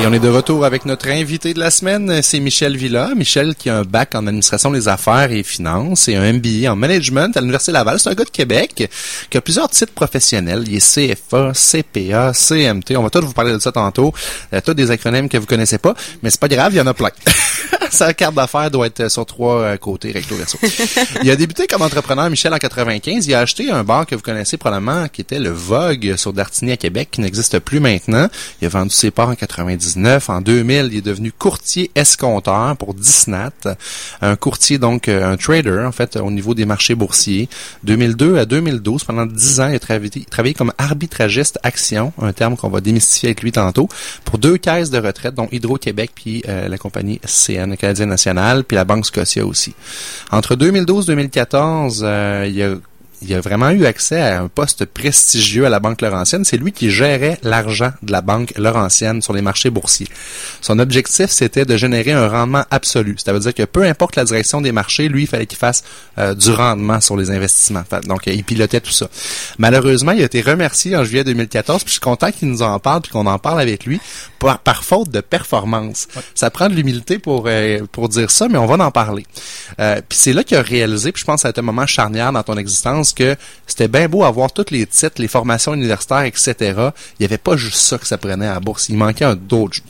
Et 0.00 0.06
on 0.06 0.12
est 0.12 0.20
de 0.20 0.28
retour 0.28 0.64
avec 0.64 0.84
notre 0.86 1.08
invité 1.08 1.54
de 1.54 1.58
la 1.58 1.72
semaine, 1.72 2.22
c'est 2.22 2.38
Michel 2.38 2.76
Villa. 2.76 3.10
Michel 3.16 3.56
qui 3.56 3.68
a 3.68 3.78
un 3.78 3.82
bac 3.82 4.14
en 4.14 4.28
administration 4.28 4.70
des 4.70 4.86
affaires 4.86 5.32
et 5.32 5.42
finances 5.42 6.06
et 6.06 6.14
un 6.14 6.32
MBA 6.34 6.70
en 6.70 6.76
management 6.76 7.36
à 7.36 7.40
l'Université 7.40 7.72
Laval. 7.72 7.98
C'est 7.98 8.08
un 8.08 8.14
gars 8.14 8.24
de 8.24 8.30
Québec 8.30 8.88
qui 9.28 9.36
a 9.36 9.40
plusieurs 9.40 9.68
titres 9.68 9.92
professionnels. 9.92 10.64
Il 10.68 10.76
est 10.76 11.14
CFA, 11.14 11.52
CPA, 11.52 12.32
CMT. 12.32 12.96
On 12.96 13.02
va 13.02 13.10
tous 13.10 13.22
vous 13.22 13.32
parler 13.32 13.52
de 13.52 13.58
ça 13.58 13.72
tantôt. 13.72 14.14
Euh, 14.52 14.60
tous 14.64 14.74
des 14.74 14.88
acronymes 14.92 15.28
que 15.28 15.36
vous 15.36 15.46
connaissez 15.46 15.78
pas, 15.78 15.94
mais 16.22 16.30
c'est 16.30 16.40
pas 16.40 16.48
grave, 16.48 16.72
il 16.74 16.76
y 16.76 16.80
en 16.80 16.86
a 16.86 16.94
plein. 16.94 17.10
Sa 17.90 18.12
carte 18.14 18.34
d'affaires 18.34 18.70
doit 18.70 18.86
être 18.86 19.10
sur 19.10 19.24
trois 19.26 19.60
euh, 19.60 19.76
côtés, 19.76 20.12
recto 20.12 20.36
verso. 20.36 20.58
il 21.22 21.30
a 21.30 21.36
débuté 21.36 21.66
comme 21.66 21.82
entrepreneur, 21.82 22.28
Michel, 22.30 22.52
en 22.52 22.58
95. 22.58 23.26
Il 23.26 23.34
a 23.34 23.40
acheté 23.40 23.70
un 23.70 23.84
bar 23.84 24.06
que 24.06 24.14
vous 24.14 24.22
connaissez 24.22 24.56
probablement, 24.56 25.08
qui 25.08 25.20
était 25.20 25.38
le 25.38 25.50
Vogue 25.50 26.14
sur 26.16 26.32
Dartigny 26.32 26.72
à 26.72 26.76
Québec, 26.76 27.08
qui 27.10 27.20
n'existe 27.20 27.58
plus 27.60 27.80
maintenant. 27.80 28.28
Il 28.60 28.66
a 28.66 28.68
vendu 28.68 28.90
ses 28.90 29.10
parts 29.10 29.28
en 29.28 29.34
99. 29.34 30.30
En 30.30 30.40
2000, 30.40 30.88
il 30.92 30.98
est 30.98 31.02
devenu 31.02 31.32
courtier 31.32 31.90
escompteur 31.94 32.76
pour 32.76 32.94
Disnat. 32.94 33.50
Un 34.20 34.36
courtier, 34.36 34.78
donc, 34.78 35.08
euh, 35.08 35.32
un 35.32 35.36
trader, 35.36 35.84
en 35.86 35.92
fait, 35.92 36.16
au 36.16 36.30
niveau 36.30 36.54
des 36.54 36.66
marchés 36.66 36.94
boursiers. 36.94 37.48
2002 37.84 38.38
à 38.38 38.44
2012, 38.44 39.04
pendant 39.04 39.26
10 39.26 39.60
ans, 39.60 39.68
il 39.68 39.76
a 39.76 39.78
travaillé, 39.78 40.54
comme 40.54 40.72
arbitragiste 40.78 41.58
action, 41.62 42.12
un 42.20 42.32
terme 42.32 42.56
qu'on 42.56 42.68
va 42.68 42.80
démystifier 42.80 43.28
avec 43.28 43.42
lui 43.42 43.52
tantôt, 43.52 43.88
pour 44.24 44.38
deux 44.38 44.58
caisses 44.58 44.90
de 44.90 44.98
retraite, 44.98 45.34
dont 45.34 45.48
Hydro-Québec 45.50 46.10
puis 46.14 46.42
euh, 46.48 46.68
la 46.68 46.78
compagnie 46.78 47.20
CN, 47.52 47.76
Canadienne 47.76 48.08
Nationale, 48.08 48.64
puis 48.64 48.74
la 48.74 48.84
Banque 48.84 49.06
Scotia 49.06 49.46
aussi. 49.46 49.74
Entre 50.30 50.56
2012-2014, 50.56 52.00
euh, 52.02 52.46
il 52.48 52.62
a 52.62 52.74
il 53.22 53.34
a 53.34 53.40
vraiment 53.40 53.70
eu 53.70 53.84
accès 53.84 54.20
à 54.20 54.40
un 54.40 54.48
poste 54.48 54.84
prestigieux 54.84 55.66
à 55.66 55.68
la 55.68 55.80
Banque 55.80 56.00
Laurentienne. 56.00 56.44
C'est 56.44 56.56
lui 56.56 56.72
qui 56.72 56.90
gérait 56.90 57.38
l'argent 57.42 57.92
de 58.02 58.12
la 58.12 58.20
Banque 58.20 58.52
Laurentienne 58.56 59.22
sur 59.22 59.32
les 59.32 59.42
marchés 59.42 59.70
boursiers. 59.70 60.08
Son 60.60 60.78
objectif, 60.78 61.30
c'était 61.30 61.64
de 61.64 61.76
générer 61.76 62.12
un 62.12 62.28
rendement 62.28 62.64
absolu. 62.70 63.16
Ça 63.24 63.32
veut 63.32 63.40
dire 63.40 63.54
que 63.54 63.64
peu 63.64 63.84
importe 63.84 64.16
la 64.16 64.24
direction 64.24 64.60
des 64.60 64.72
marchés, 64.72 65.08
lui, 65.08 65.22
il 65.22 65.26
fallait 65.26 65.46
qu'il 65.46 65.58
fasse 65.58 65.82
euh, 66.18 66.34
du 66.34 66.50
rendement 66.50 67.00
sur 67.00 67.16
les 67.16 67.30
investissements. 67.30 67.84
Donc, 68.04 68.26
il 68.26 68.44
pilotait 68.44 68.80
tout 68.80 68.92
ça. 68.92 69.08
Malheureusement, 69.58 70.12
il 70.12 70.22
a 70.22 70.24
été 70.24 70.40
remercié 70.40 70.96
en 70.96 71.04
juillet 71.04 71.24
2014, 71.24 71.82
puis 71.82 71.88
je 71.88 71.92
suis 71.92 72.00
content 72.00 72.30
qu'il 72.30 72.48
nous 72.48 72.62
en 72.62 72.78
parle, 72.78 73.02
puis 73.02 73.10
qu'on 73.10 73.26
en 73.26 73.38
parle 73.38 73.60
avec 73.60 73.84
lui, 73.84 74.00
par, 74.38 74.58
par 74.60 74.84
faute 74.84 75.10
de 75.10 75.20
performance. 75.20 76.08
Ça 76.34 76.50
prend 76.50 76.68
de 76.68 76.74
l'humilité 76.74 77.18
pour, 77.18 77.44
euh, 77.46 77.80
pour 77.90 78.08
dire 78.08 78.30
ça, 78.30 78.48
mais 78.48 78.58
on 78.58 78.66
va 78.66 78.84
en 78.84 78.90
parler. 78.90 79.26
Euh, 79.80 80.00
puis 80.08 80.18
c'est 80.18 80.32
là 80.32 80.44
qu'il 80.44 80.56
a 80.56 80.62
réalisé, 80.62 81.12
puis 81.12 81.20
je 81.20 81.26
pense 81.26 81.36
que 81.36 81.42
ça 81.42 81.48
a 81.48 81.50
été 81.50 81.60
un 81.60 81.64
moment 81.64 81.86
charnière 81.86 82.32
dans 82.32 82.42
ton 82.42 82.56
existence, 82.56 83.07
que 83.12 83.36
c'était 83.66 83.88
bien 83.88 84.08
beau 84.08 84.24
avoir 84.24 84.52
tous 84.52 84.70
les 84.70 84.86
titres, 84.86 85.20
les 85.20 85.28
formations 85.28 85.74
universitaires, 85.74 86.22
etc. 86.22 86.54
Il 86.56 87.20
n'y 87.20 87.26
avait 87.26 87.38
pas 87.38 87.56
juste 87.56 87.76
ça 87.76 87.98
que 87.98 88.06
ça 88.06 88.18
prenait 88.18 88.46
à 88.46 88.54
la 88.54 88.60
bourse. 88.60 88.88
Il 88.88 88.96
manquait 88.96 89.24
un 89.24 89.38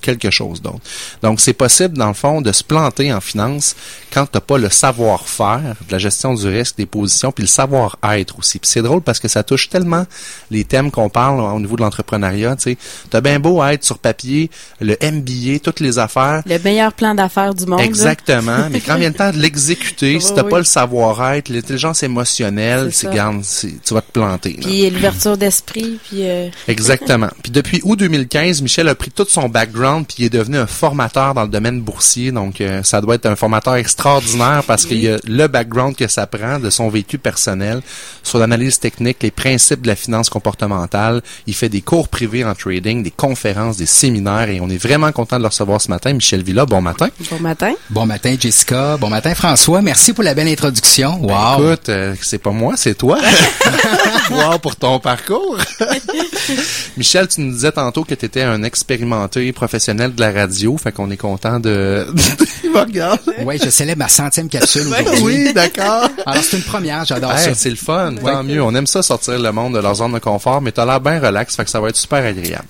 quelque 0.00 0.30
chose 0.30 0.62
d'autre. 0.62 0.80
Donc, 1.22 1.40
c'est 1.40 1.52
possible, 1.52 1.96
dans 1.96 2.08
le 2.08 2.14
fond, 2.14 2.40
de 2.40 2.52
se 2.52 2.64
planter 2.64 3.12
en 3.12 3.20
finance 3.20 3.76
quand 4.12 4.24
tu 4.24 4.30
n'as 4.34 4.40
pas 4.40 4.58
le 4.58 4.70
savoir-faire 4.70 5.76
de 5.86 5.92
la 5.92 5.98
gestion 5.98 6.34
du 6.34 6.46
risque, 6.48 6.76
des 6.76 6.86
positions, 6.86 7.32
puis 7.32 7.42
le 7.42 7.48
savoir-être 7.48 8.38
aussi. 8.38 8.58
Puis 8.58 8.70
c'est 8.70 8.82
drôle 8.82 9.02
parce 9.02 9.18
que 9.18 9.28
ça 9.28 9.42
touche 9.42 9.68
tellement 9.68 10.06
les 10.50 10.64
thèmes 10.64 10.90
qu'on 10.90 11.08
parle 11.08 11.40
au 11.40 11.60
niveau 11.60 11.76
de 11.76 11.82
l'entrepreneuriat. 11.82 12.56
Tu 12.56 12.76
as 13.12 13.20
bien 13.20 13.40
beau 13.40 13.62
être 13.64 13.84
sur 13.84 13.98
papier, 13.98 14.50
le 14.80 14.96
MBA, 15.02 15.60
toutes 15.62 15.80
les 15.80 15.98
affaires. 15.98 16.42
Le 16.46 16.58
meilleur 16.58 16.92
plan 16.92 17.14
d'affaires 17.14 17.54
du 17.54 17.66
monde. 17.66 17.80
Exactement. 17.80 18.68
mais 18.70 18.80
quand 18.80 18.96
vient 18.96 19.08
le 19.08 19.14
temps 19.14 19.30
de 19.30 19.38
l'exécuter, 19.38 20.20
si 20.20 20.28
tu 20.28 20.34
n'as 20.34 20.44
pas 20.44 20.58
le 20.58 20.64
savoir-être, 20.64 21.48
l'intelligence 21.48 22.02
émotionnelle, 22.02 22.90
c'est 22.92 23.07
tu 23.12 23.94
vas 23.94 24.00
te 24.00 24.12
planter. 24.12 24.58
Puis 24.60 24.90
l'ouverture 24.90 25.36
d'esprit, 25.36 25.98
puis... 26.08 26.28
Euh, 26.28 26.48
Exactement. 26.68 27.28
Puis 27.42 27.52
depuis 27.52 27.80
août 27.84 27.98
2015, 27.98 28.62
Michel 28.62 28.88
a 28.88 28.94
pris 28.94 29.10
tout 29.10 29.26
son 29.28 29.48
background, 29.48 30.06
puis 30.06 30.16
il 30.20 30.24
est 30.26 30.30
devenu 30.30 30.58
un 30.58 30.66
formateur 30.66 31.34
dans 31.34 31.42
le 31.42 31.48
domaine 31.48 31.80
boursier. 31.80 32.32
Donc, 32.32 32.60
euh, 32.60 32.82
ça 32.82 33.00
doit 33.00 33.14
être 33.14 33.26
un 33.26 33.36
formateur 33.36 33.76
extraordinaire 33.76 34.62
parce 34.66 34.84
qu'il 34.84 35.00
y 35.00 35.08
a 35.08 35.18
le 35.26 35.46
background 35.46 35.96
que 35.96 36.08
ça 36.08 36.26
prend 36.26 36.58
de 36.58 36.70
son 36.70 36.88
vécu 36.88 37.18
personnel 37.18 37.80
sur 38.22 38.38
l'analyse 38.38 38.78
technique, 38.78 39.22
les 39.22 39.30
principes 39.30 39.82
de 39.82 39.88
la 39.88 39.96
finance 39.96 40.28
comportementale. 40.28 41.22
Il 41.46 41.54
fait 41.54 41.68
des 41.68 41.80
cours 41.80 42.08
privés 42.08 42.44
en 42.44 42.54
trading, 42.54 43.02
des 43.02 43.10
conférences, 43.10 43.76
des 43.76 43.86
séminaires, 43.86 44.48
et 44.48 44.60
on 44.60 44.68
est 44.68 44.78
vraiment 44.78 45.12
content 45.12 45.36
de 45.36 45.42
le 45.42 45.48
recevoir 45.48 45.80
ce 45.80 45.90
matin. 45.90 46.12
Michel 46.12 46.42
Villa, 46.42 46.66
bon 46.66 46.80
matin. 46.80 47.08
Bon 47.30 47.40
matin. 47.40 47.72
Bon 47.90 48.06
matin, 48.06 48.36
Jessica. 48.38 48.96
Bon 48.96 49.08
matin, 49.08 49.34
François. 49.34 49.82
Merci 49.82 50.12
pour 50.12 50.24
la 50.24 50.34
belle 50.34 50.48
introduction. 50.48 51.18
Ben, 51.18 51.34
wow. 51.34 51.70
écoute, 51.70 51.88
euh, 51.88 52.14
c'est 52.20 52.38
pas 52.38 52.50
moi, 52.50 52.74
c'est 52.76 52.94
toi. 52.98 53.18
pour 54.62 54.76
ton 54.76 54.98
parcours. 54.98 55.56
Michel, 56.96 57.28
tu 57.28 57.40
nous 57.40 57.52
disais 57.52 57.72
tantôt 57.72 58.04
que 58.04 58.14
tu 58.14 58.26
étais 58.26 58.42
un 58.42 58.62
expérimenté 58.62 59.52
professionnel 59.52 60.14
de 60.14 60.20
la 60.20 60.32
radio, 60.32 60.76
fait 60.76 60.92
qu'on 60.92 61.10
est 61.10 61.16
content 61.16 61.60
de... 61.60 62.06
Oui, 63.44 63.58
je 63.62 63.70
célèbre 63.70 64.00
ma 64.00 64.08
centième 64.08 64.48
capsule 64.48 64.86
aujourd'hui. 64.88 65.22
oui, 65.22 65.52
d'accord. 65.52 66.08
Alors, 66.26 66.42
c'est 66.42 66.56
une 66.58 66.62
première, 66.62 67.04
j'adore 67.04 67.32
ça. 67.38 67.54
C'est 67.54 67.70
le 67.70 67.76
fun, 67.76 68.14
tant 68.14 68.42
mieux. 68.42 68.62
On 68.62 68.74
aime 68.74 68.86
ça 68.86 69.02
sortir 69.02 69.38
le 69.38 69.52
monde 69.52 69.74
de 69.74 69.78
leur 69.78 69.94
zone 69.94 70.12
de 70.12 70.18
confort, 70.18 70.60
mais 70.60 70.72
t'as 70.72 70.84
l'air 70.84 71.00
bien 71.00 71.20
relax, 71.20 71.56
fait 71.56 71.64
que 71.64 71.70
ça 71.70 71.80
va 71.80 71.88
être 71.88 71.96
super 71.96 72.24
agréable. 72.24 72.66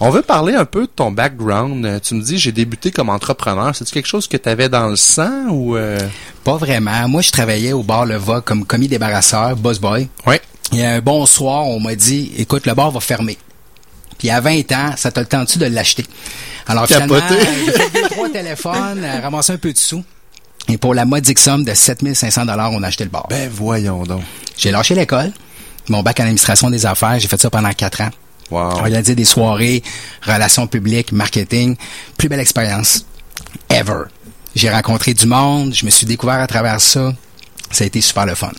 On 0.00 0.10
veut 0.10 0.22
parler 0.22 0.54
un 0.54 0.64
peu 0.64 0.82
de 0.82 0.90
ton 0.94 1.10
background. 1.10 1.84
Euh, 1.84 1.98
tu 2.00 2.14
me 2.14 2.22
dis, 2.22 2.38
j'ai 2.38 2.52
débuté 2.52 2.90
comme 2.90 3.08
entrepreneur. 3.08 3.74
C'est 3.74 3.88
quelque 3.90 4.08
chose 4.08 4.28
que 4.28 4.36
tu 4.36 4.48
avais 4.48 4.68
dans 4.68 4.88
le 4.88 4.96
sang 4.96 5.48
ou... 5.50 5.76
Euh? 5.76 5.98
Pas 6.44 6.56
vraiment. 6.56 7.08
Moi, 7.08 7.22
je 7.22 7.30
travaillais 7.30 7.72
au 7.72 7.82
bar 7.82 8.06
Le 8.06 8.16
Va 8.16 8.40
comme 8.40 8.64
commis 8.64 8.88
débarrasseur, 8.88 9.56
boss 9.56 9.78
boy. 9.78 10.08
Oui. 10.26 10.36
Et 10.72 10.84
un 10.84 11.00
bon 11.00 11.26
soir, 11.26 11.66
on 11.66 11.80
m'a 11.80 11.94
dit, 11.94 12.32
écoute, 12.38 12.66
le 12.66 12.74
bar 12.74 12.90
va 12.90 13.00
fermer. 13.00 13.38
Puis 14.18 14.30
à 14.30 14.40
20 14.40 14.72
ans, 14.72 14.94
ça 14.96 15.10
t'a 15.10 15.20
le 15.20 15.26
temps-tu 15.26 15.58
de 15.58 15.66
l'acheter? 15.66 16.06
Alors 16.66 16.86
finalement, 16.86 17.16
j'ai 17.64 17.72
fait 17.72 17.90
deux, 17.92 18.08
trois 18.08 18.28
téléphones, 18.32 19.04
euh, 19.04 19.20
ramassé 19.20 19.52
un 19.52 19.58
peu 19.58 19.72
de 19.72 19.78
sous. 19.78 20.04
Et 20.68 20.78
pour 20.78 20.94
la 20.94 21.04
modique 21.04 21.38
somme 21.38 21.64
de 21.64 21.72
7500 21.74 22.46
dollars, 22.46 22.72
on 22.72 22.82
a 22.82 22.88
acheté 22.88 23.04
le 23.04 23.10
bar. 23.10 23.26
Ben 23.28 23.48
voyons 23.52 24.02
donc. 24.02 24.22
J'ai 24.56 24.72
lâché 24.72 24.94
l'école, 24.94 25.30
mon 25.88 26.02
bac 26.02 26.18
en 26.18 26.24
administration 26.24 26.70
des 26.70 26.86
affaires, 26.86 27.18
j'ai 27.20 27.28
fait 27.28 27.40
ça 27.40 27.50
pendant 27.50 27.70
quatre 27.72 28.00
ans. 28.00 28.10
Wow. 28.50 28.72
Organiser 28.72 29.14
des 29.14 29.24
soirées, 29.24 29.82
relations 30.22 30.66
publiques, 30.66 31.12
marketing. 31.12 31.76
Plus 32.16 32.28
belle 32.28 32.40
expérience 32.40 33.04
ever. 33.70 34.04
J'ai 34.54 34.70
rencontré 34.70 35.14
du 35.14 35.26
monde, 35.26 35.74
je 35.74 35.84
me 35.84 35.90
suis 35.90 36.06
découvert 36.06 36.40
à 36.40 36.46
travers 36.46 36.80
ça. 36.80 37.12
Ça 37.70 37.84
a 37.84 37.86
été 37.86 38.00
super 38.00 38.26
le 38.26 38.34
fun. 38.34 38.52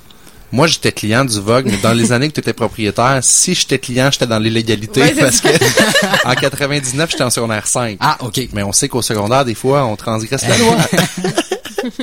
Moi, 0.52 0.68
j'étais 0.68 0.92
client 0.94 1.26
du 1.26 1.40
Vogue, 1.42 1.66
mais 1.66 1.78
dans 1.78 1.92
les 1.92 2.12
années 2.14 2.30
que 2.30 2.34
tu 2.36 2.40
étais 2.40 2.54
propriétaire, 2.54 3.20
si 3.22 3.54
j'étais 3.54 3.80
client, 3.80 4.10
j'étais 4.12 4.28
dans 4.28 4.40
l'illégalité 4.40 5.14
parce 5.20 5.42
que 5.42 5.50
en 6.26 6.36
99, 6.36 7.12
j'étais 7.12 7.24
en 7.24 7.30
secondaire 7.30 7.68
5. 7.68 7.98
Ah, 8.00 8.18
OK. 8.22 8.40
Mais 8.54 8.64
on 8.64 8.72
sait 8.72 8.88
qu'au 8.88 9.02
secondaire, 9.02 9.44
des 9.44 9.56
fois, 9.56 9.86
on 9.86 9.96
transgresse 9.98 10.48
la 10.48 10.58
loi. 10.60 10.78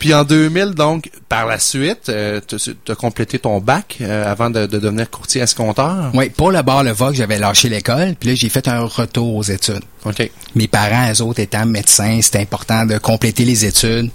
Puis 0.00 0.14
en 0.14 0.24
2000, 0.24 0.70
donc, 0.70 1.10
par 1.28 1.46
la 1.46 1.58
suite, 1.58 2.08
euh, 2.08 2.40
tu 2.48 2.74
as 2.88 2.94
complété 2.94 3.38
ton 3.38 3.60
bac 3.60 3.98
euh, 4.00 4.32
avant 4.32 4.48
de, 4.48 4.64
devenir 4.64 5.10
courtier 5.10 5.42
escompteur? 5.42 6.10
Oui, 6.14 6.30
pour 6.30 6.50
le 6.50 6.62
bar 6.62 6.82
Le 6.82 6.90
Vogue, 6.92 7.14
j'avais 7.14 7.38
lâché 7.38 7.68
l'école, 7.68 8.14
puis 8.18 8.30
là, 8.30 8.34
j'ai 8.34 8.48
fait 8.48 8.66
un 8.66 8.80
retour 8.80 9.36
aux 9.36 9.42
études. 9.42 9.82
OK. 10.06 10.30
Mes 10.54 10.68
parents, 10.68 11.12
eux 11.12 11.20
autres, 11.20 11.40
étant 11.40 11.66
médecins, 11.66 12.18
c'était 12.22 12.38
important 12.38 12.86
de 12.86 12.96
compléter 12.96 13.44
les 13.44 13.66
études. 13.66 14.10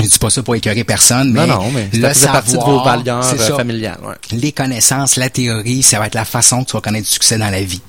Je 0.00 0.06
dis 0.06 0.18
pas 0.18 0.30
ça 0.30 0.42
pour 0.42 0.54
écœurer 0.54 0.84
personne, 0.84 1.30
mais, 1.32 1.46
non, 1.46 1.64
non, 1.64 1.70
mais 1.70 1.90
le 1.92 2.14
savoir, 2.14 2.32
partie 2.40 2.56
de 2.56 2.62
vos 2.62 2.82
valeurs 2.82 3.24
euh, 3.24 3.56
familiales. 3.56 3.98
Les 4.32 4.52
connaissances, 4.52 5.16
la 5.16 5.28
théorie, 5.28 5.82
ça 5.82 5.98
va 5.98 6.06
être 6.06 6.14
la 6.14 6.24
façon 6.24 6.64
que 6.64 6.70
tu 6.70 6.76
vas 6.76 6.80
connaître 6.80 7.06
du 7.06 7.12
succès 7.12 7.36
dans 7.36 7.50
la 7.50 7.62
vie. 7.62 7.82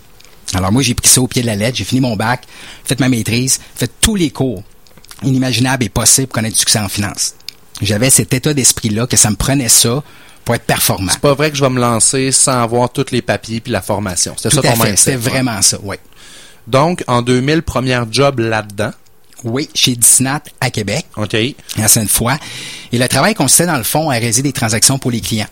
Alors 0.53 0.73
moi, 0.73 0.81
j'ai 0.81 0.95
pris 0.95 1.07
ça 1.07 1.21
au 1.21 1.27
pied 1.27 1.43
de 1.43 1.47
la 1.47 1.55
lettre, 1.55 1.77
j'ai 1.77 1.85
fini 1.85 2.01
mon 2.01 2.17
bac, 2.17 2.43
fait 2.83 2.99
ma 2.99 3.07
maîtrise, 3.07 3.61
fait 3.75 3.89
tous 4.01 4.15
les 4.15 4.31
cours 4.31 4.63
inimaginables 5.23 5.83
et 5.83 5.89
possibles 5.89 6.27
pour 6.27 6.35
connaître 6.35 6.55
du 6.55 6.59
succès 6.59 6.79
en 6.79 6.89
finance. 6.89 7.33
J'avais 7.81 8.09
cet 8.09 8.33
état 8.33 8.53
d'esprit-là 8.53 9.07
que 9.07 9.17
ça 9.17 9.29
me 9.29 9.35
prenait 9.35 9.69
ça 9.69 10.03
pour 10.45 10.55
être 10.55 10.65
performant. 10.65 11.11
C'est 11.11 11.21
pas 11.21 11.33
vrai 11.33 11.51
que 11.51 11.57
je 11.57 11.63
vais 11.63 11.69
me 11.69 11.79
lancer 11.79 12.31
sans 12.31 12.61
avoir 12.61 12.89
tous 12.89 13.11
les 13.11 13.21
papiers 13.21 13.59
puis 13.59 13.71
la 13.71 13.81
formation. 13.81 14.33
C'était 14.37 14.55
ça 14.55 14.61
ton 14.61 14.95
C'était 14.95 15.15
vraiment 15.15 15.61
ça, 15.61 15.77
oui. 15.83 15.97
Donc, 16.67 17.03
en 17.07 17.21
2000, 17.21 17.61
première 17.63 18.11
job 18.11 18.39
là-dedans. 18.39 18.91
Oui, 19.43 19.69
chez 19.73 19.95
Disnat 19.95 20.41
à 20.59 20.71
Québec. 20.71 21.05
OK. 21.15 21.35
À 21.77 21.87
Sainte-Foy. 21.87 22.33
Et 22.91 22.97
le 22.97 23.07
travail 23.07 23.35
consistait, 23.35 23.67
dans 23.67 23.77
le 23.77 23.83
fond, 23.83 24.09
à 24.09 24.13
réaliser 24.13 24.41
des 24.41 24.53
transactions 24.53 24.97
pour 24.97 25.11
les 25.11 25.21
clients. 25.21 25.47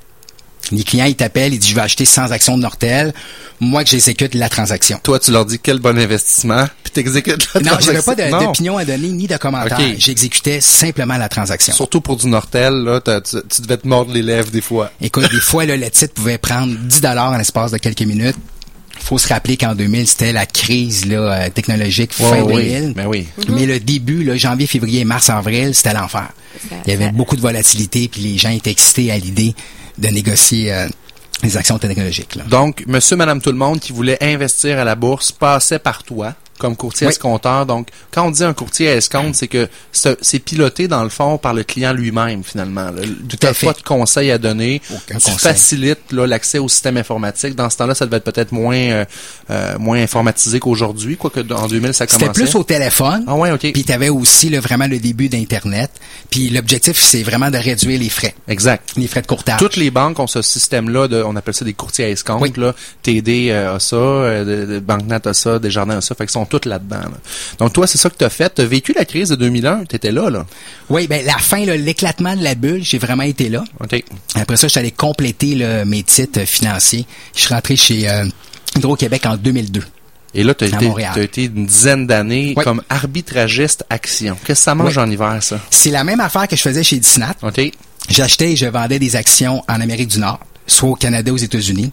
Les 0.71 0.83
clients, 0.83 1.05
ils 1.05 1.15
t'appellent, 1.15 1.53
ils 1.53 1.59
disent, 1.59 1.69
je 1.69 1.75
vais 1.75 1.81
acheter 1.81 2.05
100 2.05 2.31
actions 2.31 2.57
de 2.57 2.61
Nortel. 2.61 3.13
Moi, 3.59 3.83
que 3.83 3.89
j'exécute 3.89 4.33
la 4.33 4.49
transaction. 4.49 4.99
Toi, 5.03 5.19
tu 5.19 5.31
leur 5.31 5.45
dis 5.45 5.59
quel 5.59 5.79
bon 5.79 5.97
investissement, 5.97 6.65
puis 6.83 6.91
t'exécutes 6.91 7.47
la 7.53 7.61
non, 7.61 7.71
transaction. 7.71 7.93
Non, 7.93 8.01
j'avais 8.17 8.31
pas 8.31 8.45
d'opinion 8.45 8.77
à 8.77 8.85
donner, 8.85 9.07
ni 9.09 9.27
de 9.27 9.37
commentaires. 9.37 9.79
J'exécutais 9.97 10.61
simplement 10.61 11.17
la 11.17 11.29
transaction. 11.29 11.73
Surtout 11.73 12.01
pour 12.01 12.17
du 12.17 12.27
Nortel, 12.27 12.73
là, 12.83 13.01
tu, 13.01 13.61
devais 13.61 13.77
te 13.77 13.87
mordre 13.87 14.13
les 14.13 14.21
lèvres 14.21 14.51
des 14.51 14.61
fois. 14.61 14.91
Écoute, 15.01 15.31
des 15.31 15.37
fois, 15.41 15.65
là, 15.65 15.77
le 15.77 15.89
titre 15.89 16.13
pouvait 16.13 16.37
prendre 16.37 16.75
10 16.75 17.01
dollars 17.01 17.31
en 17.31 17.37
l'espace 17.37 17.71
de 17.71 17.77
quelques 17.77 18.01
minutes 18.01 18.37
faut 19.05 19.19
se 19.19 19.27
rappeler 19.27 19.55
qu'en 19.55 19.75
2000, 19.75 20.07
c'était 20.07 20.33
la 20.33 20.47
crise 20.47 21.05
là, 21.05 21.17
euh, 21.45 21.49
technologique 21.49 22.11
fin 22.11 22.43
2000. 22.43 22.93
Mais, 22.95 23.05
oui. 23.05 23.27
mais 23.49 23.67
le 23.67 23.79
début, 23.79 24.23
là, 24.23 24.35
janvier, 24.35 24.65
février, 24.65 25.05
mars, 25.05 25.29
avril, 25.29 25.75
c'était 25.75 25.93
l'enfer. 25.93 26.29
Il 26.85 26.91
y 26.91 26.93
avait 26.95 27.11
beaucoup 27.11 27.35
de 27.35 27.41
volatilité, 27.41 28.07
puis 28.07 28.21
les 28.21 28.37
gens 28.37 28.49
étaient 28.49 28.71
excités 28.71 29.11
à 29.11 29.17
l'idée 29.17 29.53
de 29.99 30.07
négocier 30.07 30.73
euh, 30.73 30.87
les 31.43 31.55
actions 31.55 31.77
technologiques. 31.77 32.35
Là. 32.35 32.45
Donc, 32.45 32.83
monsieur, 32.87 33.15
madame, 33.15 33.41
tout 33.41 33.51
le 33.51 33.57
monde 33.57 33.79
qui 33.79 33.93
voulait 33.93 34.17
investir 34.21 34.79
à 34.79 34.83
la 34.83 34.95
bourse 34.95 35.31
passait 35.31 35.79
par 35.79 36.03
toi. 36.03 36.33
Comme 36.57 36.75
courtier 36.75 37.07
Oui. 37.07 37.11
escompteur. 37.11 37.65
Donc, 37.65 37.89
quand 38.11 38.25
on 38.27 38.31
dit 38.31 38.43
un 38.43 38.53
courtier 38.53 38.87
escompte, 38.87 39.35
c'est 39.35 39.47
que 39.47 39.67
c'est 39.91 40.39
piloté 40.39 40.87
dans 40.87 41.03
le 41.03 41.09
fond 41.09 41.37
par 41.37 41.53
le 41.53 41.63
client 41.63 41.93
lui-même 41.93 42.43
finalement. 42.43 42.91
là. 42.91 43.01
Tout 43.27 43.37
à 43.41 43.53
fait. 43.53 43.67
pas 43.67 43.73
de 43.73 43.81
conseils 43.81 44.31
à 44.31 44.37
donner. 44.37 44.81
Aucun 44.91 45.17
tu 45.19 45.25
conseil. 45.31 45.37
facilites 45.37 46.11
l'accès 46.11 46.59
au 46.59 46.67
système 46.69 46.97
informatique. 46.97 47.55
Dans 47.55 47.69
ce 47.69 47.77
temps-là, 47.77 47.95
ça 47.95 48.05
devait 48.05 48.17
être 48.17 48.23
peut-être 48.23 48.51
moins 48.51 48.75
euh, 48.77 49.05
euh, 49.49 49.77
moins 49.79 49.99
informatisé 50.01 50.59
qu'aujourd'hui, 50.59 51.17
quoique 51.17 51.39
en 51.53 51.67
2000 51.67 51.93
ça 51.93 52.05
C'était 52.07 52.29
plus 52.29 52.55
au 52.55 52.63
téléphone. 52.63 53.23
Ah 53.27 53.35
ouais, 53.35 53.51
ok. 53.51 53.71
Puis 53.73 53.83
tu 53.83 53.91
avais 53.91 54.09
aussi 54.09 54.49
là, 54.49 54.59
vraiment 54.59 54.87
le 54.87 54.99
début 54.99 55.29
d'Internet. 55.29 55.91
Puis 56.29 56.49
l'objectif, 56.49 56.97
c'est 57.01 57.23
vraiment 57.23 57.49
de 57.51 57.57
réduire 57.57 57.99
les 57.99 58.09
frais, 58.09 58.35
Exact. 58.47 58.91
les 58.97 59.07
frais 59.07 59.21
de 59.21 59.27
courtage. 59.27 59.59
Toutes 59.59 59.75
les 59.77 59.91
banques 59.91 60.19
ont 60.19 60.27
ce 60.27 60.41
système-là 60.41 61.07
de, 61.07 61.21
on 61.23 61.35
appelle 61.35 61.53
ça 61.53 61.65
des 61.65 61.73
courtiers 61.73 62.05
à 62.05 62.09
escompte, 62.09 62.41
Oui. 62.41 62.53
là. 62.57 62.73
TD 63.03 63.49
euh, 63.51 63.75
a 63.75 63.79
ça, 63.79 63.95
euh, 63.95 64.65
de 64.65 64.79
BankNet 64.79 65.27
a 65.27 65.33
ça, 65.33 65.59
Desjardins 65.59 65.97
a 65.97 66.01
ça, 66.01 66.15
fait 66.15 66.25
qu'ils 66.25 66.31
sont 66.31 66.44
toutes 66.45 66.65
là-dedans, 66.65 66.99
là. 66.99 67.17
Donc 67.59 67.73
toi, 67.73 67.87
c'est 67.87 67.97
ça 67.97 68.09
que 68.09 68.15
t'as 68.15 68.29
fait. 68.29 68.49
T'as 68.49 68.65
vécu 68.65 68.93
la 68.93 69.05
crise 69.05 69.29
de 69.29 69.35
2001, 69.35 69.85
t'étais 69.85 70.11
là, 70.11 70.29
là. 70.29 70.45
Oui, 70.89 71.07
ben 71.07 71.25
la 71.25 71.37
fin, 71.37 71.63
l'éclatement 71.65 72.35
de 72.35 72.43
la 72.43 72.55
bulle, 72.55 72.83
j'ai 72.83 72.97
vraiment 72.97 73.23
été 73.23 73.49
là. 73.49 73.63
Après 74.35 74.57
ça, 74.57 74.67
je 74.67 74.71
suis 74.71 74.79
allé 74.79 74.91
compléter 74.91 75.55
là, 75.55 75.85
mes 75.85 76.03
titres 76.03 76.41
euh, 76.41 76.45
financiers. 76.45 77.05
Je 77.35 77.41
suis 77.41 77.53
rentré 77.53 77.75
chez 77.75 78.09
euh, 78.09 78.25
Hydro-Québec 78.77 79.25
en 79.25 79.37
2002. 79.37 79.81
Et 80.37 80.43
là, 80.43 80.51
été, 80.51 80.69
Montréal. 80.85 81.11
t'as 81.15 81.21
été 81.23 81.45
une 81.45 81.65
dizaine 81.65 82.07
d'années 82.07 82.53
Oui. 82.57 82.63
comme 82.63 82.81
arbitragiste 82.89 83.85
action. 83.89 84.35
Qu'est-ce 84.45 84.59
que 84.59 84.63
ça 84.65 84.75
mange 84.75 84.97
Oui. 84.97 85.03
en 85.03 85.09
hiver, 85.09 85.37
ça? 85.41 85.59
C'est 85.69 85.91
la 85.91 86.03
même 86.03 86.19
affaire 86.19 86.47
que 86.47 86.55
je 86.57 86.61
faisais 86.61 86.83
chez 86.83 86.97
Disnat. 86.99 87.35
OK. 87.41 87.71
J'achetais 88.09 88.51
et 88.51 88.55
je 88.55 88.65
vendais 88.65 88.99
des 88.99 89.15
actions 89.15 89.63
en 89.69 89.79
Amérique 89.79 90.09
du 90.09 90.19
Nord, 90.19 90.39
soit 90.67 90.89
au 90.89 90.95
Canada 90.95 91.31
ou 91.31 91.35
aux 91.35 91.37
États-Unis, 91.37 91.91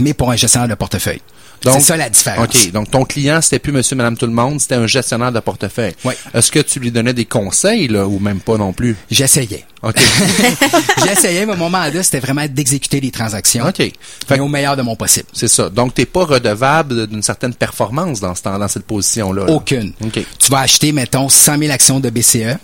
mais 0.00 0.14
pour 0.14 0.30
un 0.32 0.36
gestionnaire 0.36 0.68
de 0.68 0.74
portefeuille. 0.74 1.20
Donc- 1.62 1.74
C'est 1.80 1.86
ça 1.86 1.96
la 1.96 2.08
différence. 2.10 2.44
OK. 2.44 2.70
Donc, 2.72 2.90
ton 2.90 3.04
client, 3.04 3.40
c'était 3.40 3.58
plus 3.58 3.72
monsieur, 3.72 3.96
madame, 3.96 4.16
tout 4.16 4.26
le 4.26 4.32
monde, 4.32 4.60
c'était 4.60 4.74
un 4.76 4.86
gestionnaire 4.86 5.32
de 5.32 5.40
portefeuille. 5.40 5.94
Oui. 6.04 6.14
Est-ce 6.34 6.52
que 6.52 6.60
tu 6.60 6.78
lui 6.80 6.90
donnais 6.90 7.12
des 7.12 7.24
conseils, 7.24 7.88
là, 7.88 8.06
ou 8.06 8.18
même 8.18 8.40
pas 8.40 8.56
non 8.56 8.72
plus? 8.72 8.96
J'essayais. 9.10 9.64
OK. 9.82 9.96
J'essayais, 11.06 11.46
mais 11.46 11.56
mon 11.56 11.68
mandat, 11.70 12.02
c'était 12.02 12.20
vraiment 12.20 12.46
d'exécuter 12.48 13.00
les 13.00 13.10
transactions. 13.10 13.66
OK. 13.66 13.76
Fait 13.78 13.92
mais 14.30 14.36
que 14.38 14.42
au 14.42 14.48
meilleur 14.48 14.76
de 14.76 14.82
mon 14.82 14.96
possible. 14.96 15.26
c'est 15.32 15.48
ça. 15.48 15.68
Donc, 15.68 15.94
t'es 15.94 16.06
pas 16.06 16.24
redevable 16.24 17.06
d'une 17.06 17.22
certaine 17.22 17.54
performance 17.54 18.20
dans, 18.20 18.34
ce 18.34 18.42
temps, 18.42 18.58
dans 18.58 18.68
cette 18.68 18.84
position-là. 18.86 19.46
là. 19.46 19.52
Aucune. 19.52 19.92
OK. 20.04 20.20
Tu 20.38 20.50
vas 20.50 20.60
acheter, 20.60 20.92
mettons, 20.92 21.28
100 21.28 21.58
000 21.58 21.72
actions 21.72 22.00
de 22.00 22.10
BCE, 22.10 22.56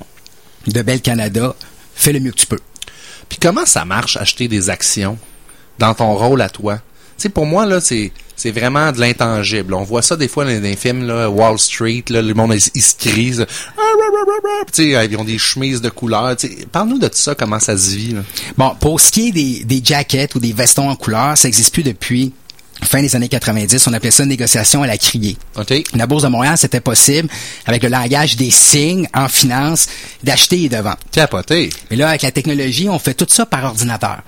de 0.66 0.82
Bell 0.82 1.00
Canada. 1.00 1.54
Fais 1.94 2.12
le 2.12 2.20
mieux 2.20 2.30
que 2.32 2.36
tu 2.38 2.46
peux. 2.46 2.60
Puis 3.28 3.38
comment 3.40 3.66
ça 3.66 3.84
marche, 3.84 4.16
acheter 4.16 4.48
des 4.48 4.70
actions 4.70 5.18
dans 5.78 5.94
ton 5.94 6.14
rôle 6.14 6.40
à 6.42 6.48
toi? 6.48 6.80
Pour 7.28 7.46
moi, 7.46 7.66
là, 7.66 7.80
c'est, 7.80 8.12
c'est 8.36 8.50
vraiment 8.50 8.92
de 8.92 9.00
l'intangible. 9.00 9.74
On 9.74 9.82
voit 9.82 10.02
ça 10.02 10.16
des 10.16 10.28
fois 10.28 10.44
dans 10.44 10.62
les 10.62 10.76
films, 10.76 11.10
Wall 11.28 11.58
Street, 11.58 12.04
le 12.10 12.32
monde, 12.34 12.54
ils, 12.54 12.82
se 12.82 12.94
sais, 14.72 15.06
ils 15.10 15.16
ont 15.16 15.24
des 15.24 15.38
chemises 15.38 15.80
de 15.80 15.90
couleur. 15.90 16.34
Parle-nous 16.70 16.98
de 16.98 17.08
tout 17.08 17.16
ça, 17.16 17.34
comment 17.34 17.60
ça 17.60 17.76
se 17.76 17.94
vit. 17.94 18.16
Bon, 18.56 18.74
pour 18.80 19.00
ce 19.00 19.10
qui 19.10 19.28
est 19.28 19.32
des, 19.32 19.64
des 19.64 19.80
jackets 19.84 20.34
ou 20.34 20.38
des 20.38 20.52
vestons 20.52 20.88
en 20.88 20.96
couleur, 20.96 21.36
ça 21.36 21.48
n'existe 21.48 21.72
plus 21.72 21.82
depuis 21.82 22.32
fin 22.84 23.00
des 23.00 23.14
années 23.16 23.28
90. 23.28 23.86
On 23.86 23.92
appelait 23.92 24.10
ça 24.10 24.22
une 24.22 24.28
négociation 24.28 24.82
à 24.82 24.86
la 24.86 24.98
criée. 24.98 25.36
OK? 25.56 25.72
La 25.94 26.06
Bourse 26.06 26.22
de 26.22 26.28
Montréal, 26.28 26.56
c'était 26.58 26.80
possible, 26.80 27.28
avec 27.66 27.82
le 27.82 27.88
langage 27.88 28.36
des 28.36 28.50
signes 28.50 29.08
en 29.14 29.28
finance, 29.28 29.88
d'acheter 30.22 30.64
et 30.64 30.68
de 30.68 30.76
vendre. 30.76 30.98
Capoté. 31.10 31.70
Mais 31.90 31.96
là, 31.96 32.08
avec 32.08 32.22
la 32.22 32.30
technologie, 32.30 32.88
on 32.88 32.98
fait 32.98 33.14
tout 33.14 33.26
ça 33.28 33.46
par 33.46 33.64
ordinateur. 33.64 34.18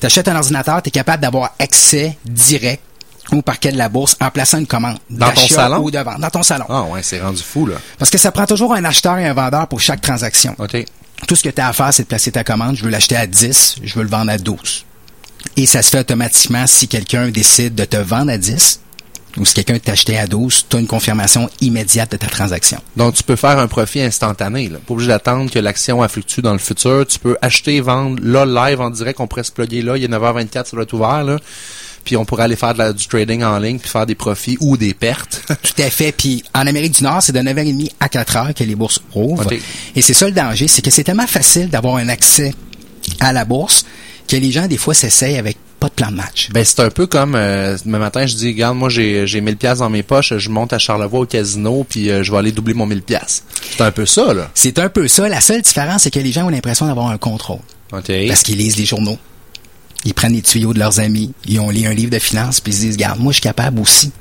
Tu 0.00 0.06
achètes 0.06 0.28
un 0.28 0.36
ordinateur, 0.36 0.82
tu 0.82 0.88
es 0.88 0.90
capable 0.90 1.22
d'avoir 1.22 1.54
accès 1.58 2.16
direct 2.24 2.82
au 3.30 3.40
parquet 3.40 3.72
de 3.72 3.78
la 3.78 3.88
bourse 3.88 4.16
en 4.20 4.30
plaçant 4.30 4.58
une 4.58 4.66
commande. 4.66 4.98
Dans 5.08 5.30
ton 5.30 5.46
salon? 5.46 5.78
Ou 5.78 5.90
de 5.90 5.98
vente. 5.98 6.20
Dans 6.20 6.30
ton 6.30 6.42
salon. 6.42 6.64
Ah 6.68 6.82
ouais, 6.82 7.02
c'est 7.02 7.20
rendu 7.20 7.42
fou, 7.42 7.66
là. 7.66 7.76
Parce 7.98 8.10
que 8.10 8.18
ça 8.18 8.32
prend 8.32 8.46
toujours 8.46 8.74
un 8.74 8.84
acheteur 8.84 9.18
et 9.18 9.26
un 9.26 9.32
vendeur 9.34 9.68
pour 9.68 9.80
chaque 9.80 10.00
transaction. 10.00 10.54
OK. 10.58 10.84
Tout 11.28 11.36
ce 11.36 11.42
que 11.42 11.50
tu 11.50 11.60
as 11.60 11.68
à 11.68 11.72
faire, 11.72 11.94
c'est 11.94 12.02
de 12.02 12.08
placer 12.08 12.32
ta 12.32 12.42
commande. 12.42 12.76
Je 12.76 12.84
veux 12.84 12.90
l'acheter 12.90 13.16
à 13.16 13.26
10, 13.26 13.76
je 13.82 13.94
veux 13.94 14.02
le 14.02 14.10
vendre 14.10 14.30
à 14.30 14.38
12. 14.38 14.84
Et 15.56 15.66
ça 15.66 15.82
se 15.82 15.90
fait 15.90 16.00
automatiquement 16.00 16.66
si 16.66 16.88
quelqu'un 16.88 17.28
décide 17.28 17.74
de 17.74 17.84
te 17.84 17.96
vendre 17.96 18.30
à 18.32 18.38
10 18.38 18.80
ou 19.38 19.44
si 19.46 19.54
quelqu'un 19.54 19.78
t'a 19.78 19.92
acheté 19.92 20.18
à 20.18 20.26
12, 20.26 20.66
tu 20.68 20.76
as 20.76 20.80
une 20.80 20.86
confirmation 20.86 21.48
immédiate 21.62 22.12
de 22.12 22.16
ta 22.18 22.26
transaction. 22.26 22.78
Donc, 22.96 23.14
tu 23.14 23.22
peux 23.22 23.36
faire 23.36 23.58
un 23.58 23.66
profit 23.66 24.02
instantané. 24.02 24.68
Là. 24.68 24.78
Pas 24.86 24.92
obligé 24.92 25.08
d'attendre 25.08 25.50
que 25.50 25.58
l'action 25.58 26.06
fluctue 26.06 26.42
dans 26.42 26.52
le 26.52 26.58
futur. 26.58 27.06
Tu 27.06 27.18
peux 27.18 27.36
acheter, 27.40 27.80
vendre, 27.80 28.18
là, 28.22 28.44
live, 28.68 28.80
en 28.82 28.90
direct. 28.90 29.20
On 29.20 29.26
pourrait 29.26 29.44
se 29.44 29.52
plugger 29.52 29.80
là. 29.82 29.96
Il 29.96 30.04
est 30.04 30.08
9h24, 30.08 30.52
ça 30.66 30.70
doit 30.72 30.82
être 30.82 30.92
ouvert, 30.92 31.24
là. 31.24 31.38
Puis 32.04 32.16
on 32.16 32.24
pourrait 32.24 32.42
aller 32.42 32.56
faire 32.56 32.74
de 32.74 32.78
la- 32.78 32.92
du 32.92 33.06
trading 33.06 33.42
en 33.44 33.58
ligne, 33.58 33.78
puis 33.78 33.88
faire 33.88 34.04
des 34.06 34.16
profits 34.16 34.58
ou 34.60 34.76
des 34.76 34.92
pertes. 34.92 35.42
Tout 35.62 35.80
à 35.82 35.88
fait. 35.88 36.12
Puis 36.12 36.42
en 36.52 36.66
Amérique 36.66 36.92
du 36.96 37.04
Nord, 37.04 37.22
c'est 37.22 37.32
de 37.32 37.38
9h30 37.40 37.90
à 38.00 38.08
4h 38.08 38.52
que 38.54 38.64
les 38.64 38.74
bourses 38.74 39.00
ouvrent. 39.14 39.46
Et 39.94 40.02
c'est 40.02 40.12
ça 40.14 40.26
le 40.26 40.32
danger, 40.32 40.66
c'est 40.68 40.82
que 40.82 40.90
c'est 40.90 41.04
tellement 41.04 41.26
facile 41.28 41.68
d'avoir 41.70 41.96
un 41.96 42.08
accès 42.08 42.52
à 43.20 43.32
la 43.32 43.44
bourse 43.44 43.86
que 44.28 44.36
les 44.36 44.50
gens, 44.50 44.66
des 44.66 44.76
fois, 44.76 44.94
s'essayent 44.94 45.38
avec 45.38 45.56
pas 45.80 45.88
de 45.88 45.94
plan 45.94 46.10
de 46.10 46.16
match. 46.16 46.48
ben, 46.52 46.64
c'est 46.64 46.80
un 46.80 46.90
peu 46.90 47.06
comme, 47.06 47.34
euh, 47.34 47.76
demain 47.84 47.98
matin, 47.98 48.24
je 48.24 48.36
dis, 48.36 48.48
regarde, 48.48 48.76
moi, 48.76 48.88
j'ai, 48.88 49.26
j'ai 49.26 49.40
1000 49.40 49.56
pièces 49.56 49.78
dans 49.78 49.90
mes 49.90 50.04
poches, 50.04 50.36
je 50.36 50.48
monte 50.48 50.72
à 50.72 50.78
Charlevoix 50.78 51.20
au 51.20 51.26
casino, 51.26 51.84
puis 51.88 52.08
euh, 52.08 52.22
je 52.22 52.30
vais 52.30 52.38
aller 52.38 52.52
doubler 52.52 52.74
mon 52.74 52.86
1000 52.86 53.02
pièces. 53.02 53.42
C'est 53.76 53.82
un 53.82 53.90
peu 53.90 54.06
ça, 54.06 54.32
là. 54.32 54.50
C'est 54.54 54.78
un 54.78 54.88
peu 54.88 55.08
ça. 55.08 55.28
La 55.28 55.40
seule 55.40 55.62
différence, 55.62 56.02
c'est 56.02 56.12
que 56.12 56.20
les 56.20 56.30
gens 56.30 56.46
ont 56.46 56.50
l'impression 56.50 56.86
d'avoir 56.86 57.08
un 57.08 57.18
contrôle. 57.18 57.60
OK. 57.92 58.12
Parce 58.28 58.42
qu'ils 58.42 58.58
lisent 58.58 58.76
les 58.76 58.84
journaux. 58.84 59.18
Ils 60.04 60.14
prennent 60.14 60.34
les 60.34 60.42
tuyaux 60.42 60.72
de 60.72 60.78
leurs 60.78 61.00
amis. 61.00 61.32
Ils 61.46 61.58
ont 61.60 61.70
lu 61.70 61.84
un 61.86 61.94
livre 61.94 62.10
de 62.10 62.18
finances, 62.18 62.60
puis 62.60 62.72
ils 62.72 62.76
se 62.76 62.80
disent, 62.82 62.94
regarde, 62.94 63.18
moi, 63.18 63.32
je 63.32 63.36
suis 63.36 63.42
capable 63.42 63.80
aussi 63.80 64.12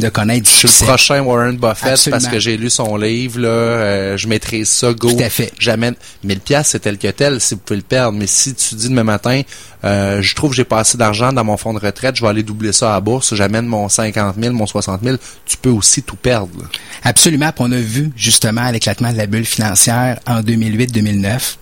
de 0.00 0.08
connaître 0.08 0.44
du 0.44 0.50
Je 0.50 0.66
suis 0.66 0.80
le 0.80 0.86
prochain 0.86 1.20
Warren 1.22 1.56
Buffett 1.56 1.92
Absolument. 1.92 2.20
parce 2.20 2.32
que 2.32 2.38
j'ai 2.38 2.56
lu 2.56 2.70
son 2.70 2.96
livre 2.96 3.40
là, 3.40 3.48
euh, 3.48 4.16
je 4.16 4.26
maîtrise 4.28 4.68
ça 4.68 4.92
go. 4.92 5.10
Tout 5.12 5.22
à 5.22 5.28
fait. 5.28 5.52
J'amène 5.58 5.94
1000 6.24 6.40
pièces 6.40 6.68
c'est 6.68 6.80
tel 6.80 6.98
que 6.98 7.08
tel 7.08 7.40
si 7.40 7.54
vous 7.54 7.60
pouvez 7.60 7.76
le 7.76 7.82
perdre 7.82 8.18
mais 8.18 8.26
si 8.26 8.54
tu 8.54 8.74
dis 8.74 8.88
demain 8.88 9.04
matin 9.04 9.42
euh, 9.84 10.22
je 10.22 10.34
trouve 10.34 10.50
que 10.50 10.56
j'ai 10.56 10.64
pas 10.64 10.78
assez 10.80 10.96
d'argent 10.96 11.32
dans 11.32 11.44
mon 11.44 11.56
fonds 11.56 11.74
de 11.74 11.80
retraite, 11.80 12.14
je 12.14 12.22
vais 12.22 12.28
aller 12.28 12.42
doubler 12.44 12.72
ça 12.72 12.90
à 12.90 12.94
la 12.94 13.00
bourse, 13.00 13.34
j'amène 13.34 13.66
mon 13.66 13.88
50 13.88 14.36
000, 14.40 14.54
mon 14.54 14.66
60 14.66 15.02
000, 15.02 15.16
tu 15.44 15.56
peux 15.56 15.70
aussi 15.70 16.02
tout 16.02 16.14
perdre. 16.16 16.50
là. 16.58 16.66
Absolument. 17.02 17.50
Puis 17.50 17.64
on 17.66 17.72
a 17.72 17.80
vu 17.80 18.10
justement 18.16 18.70
l'éclatement 18.70 19.12
de 19.12 19.16
la 19.16 19.26
bulle 19.26 19.44
financière 19.44 20.20
en 20.26 20.40
2008-2009 20.40 21.56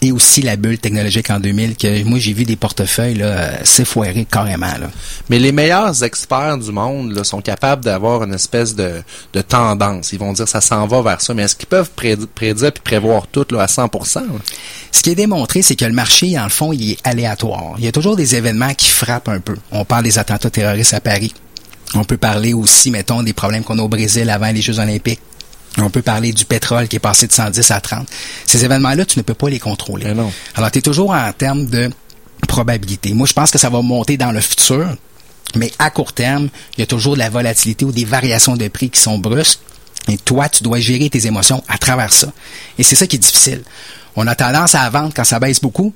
et 0.00 0.12
aussi 0.12 0.42
la 0.42 0.56
bulle 0.56 0.78
technologique 0.78 1.28
en 1.30 1.40
2000 1.40 1.76
que 1.76 2.04
moi 2.04 2.18
j'ai 2.20 2.32
vu 2.32 2.44
des 2.44 2.54
portefeuilles 2.56 3.14
là 3.14 3.26
euh, 3.26 3.56
s'effoirer 3.64 4.26
carrément 4.30 4.66
là. 4.66 4.90
Mais 5.28 5.38
les 5.40 5.50
meilleurs 5.52 6.04
experts 6.04 6.58
du 6.58 6.70
monde 6.70 7.12
là, 7.12 7.24
sont 7.24 7.40
capables 7.40 7.84
d'avoir 7.84 8.22
une 8.22 8.34
espèce 8.34 8.74
de, 8.76 9.02
de 9.32 9.40
tendance. 9.40 10.12
Ils 10.12 10.18
vont 10.18 10.32
dire 10.32 10.46
ça 10.48 10.60
s'en 10.60 10.86
va 10.86 11.02
vers 11.02 11.20
ça, 11.20 11.34
mais 11.34 11.42
est-ce 11.42 11.56
qu'ils 11.56 11.66
peuvent 11.68 11.90
préd- 11.96 12.26
prédire 12.26 12.72
puis 12.72 12.82
prévoir 12.82 13.26
tout 13.26 13.46
là, 13.50 13.62
à 13.62 13.66
100%? 13.66 14.14
là? 14.20 14.22
Ce 14.92 15.02
qui 15.02 15.10
est 15.10 15.14
démontré, 15.16 15.62
c'est 15.62 15.76
que 15.76 15.84
le 15.84 15.92
marché, 15.92 16.32
dans 16.34 16.44
le 16.44 16.48
fond, 16.48 16.72
il 16.72 16.92
est 16.92 16.98
aléatoire. 17.04 17.74
Il 17.78 17.84
y 17.84 17.88
a 17.88 17.92
toujours 17.92 18.16
des 18.16 18.36
événements 18.36 18.74
qui 18.74 18.88
frappent 18.88 19.28
un 19.28 19.40
peu. 19.40 19.56
On 19.72 19.84
parle 19.84 20.04
des 20.04 20.18
attentats 20.18 20.50
terroristes 20.50 20.94
à 20.94 21.00
Paris. 21.00 21.34
On 21.94 22.04
peut 22.04 22.16
parler 22.18 22.52
aussi, 22.54 22.90
mettons, 22.90 23.22
des 23.22 23.32
problèmes 23.32 23.64
qu'on 23.64 23.78
a 23.78 23.82
au 23.82 23.88
Brésil 23.88 24.28
avant 24.30 24.50
les 24.52 24.60
Jeux 24.62 24.78
olympiques. 24.78 25.20
On 25.80 25.90
peut 25.90 26.02
parler 26.02 26.32
du 26.32 26.44
pétrole 26.44 26.88
qui 26.88 26.96
est 26.96 27.00
passé 27.00 27.26
de 27.26 27.32
110 27.32 27.70
à 27.70 27.80
30. 27.80 28.08
Ces 28.46 28.64
événements-là, 28.64 29.04
tu 29.04 29.18
ne 29.18 29.22
peux 29.22 29.34
pas 29.34 29.48
les 29.48 29.60
contrôler. 29.60 30.12
Non. 30.12 30.32
Alors, 30.56 30.70
tu 30.70 30.78
es 30.78 30.82
toujours 30.82 31.10
en 31.10 31.32
termes 31.32 31.66
de 31.66 31.90
probabilité. 32.46 33.12
Moi, 33.14 33.26
je 33.26 33.32
pense 33.32 33.50
que 33.50 33.58
ça 33.58 33.70
va 33.70 33.80
monter 33.82 34.16
dans 34.16 34.32
le 34.32 34.40
futur, 34.40 34.88
mais 35.54 35.70
à 35.78 35.90
court 35.90 36.12
terme, 36.12 36.48
il 36.76 36.80
y 36.80 36.82
a 36.82 36.86
toujours 36.86 37.14
de 37.14 37.20
la 37.20 37.30
volatilité 37.30 37.84
ou 37.84 37.92
des 37.92 38.04
variations 38.04 38.56
de 38.56 38.68
prix 38.68 38.90
qui 38.90 39.00
sont 39.00 39.18
brusques. 39.18 39.60
Et 40.08 40.16
toi, 40.16 40.48
tu 40.48 40.62
dois 40.62 40.80
gérer 40.80 41.10
tes 41.10 41.26
émotions 41.26 41.62
à 41.68 41.78
travers 41.78 42.12
ça. 42.12 42.32
Et 42.78 42.82
c'est 42.82 42.96
ça 42.96 43.06
qui 43.06 43.16
est 43.16 43.20
difficile. 43.20 43.62
On 44.16 44.26
a 44.26 44.34
tendance 44.34 44.74
à 44.74 44.88
vendre 44.90 45.12
quand 45.14 45.24
ça 45.24 45.38
baisse 45.38 45.60
beaucoup, 45.60 45.92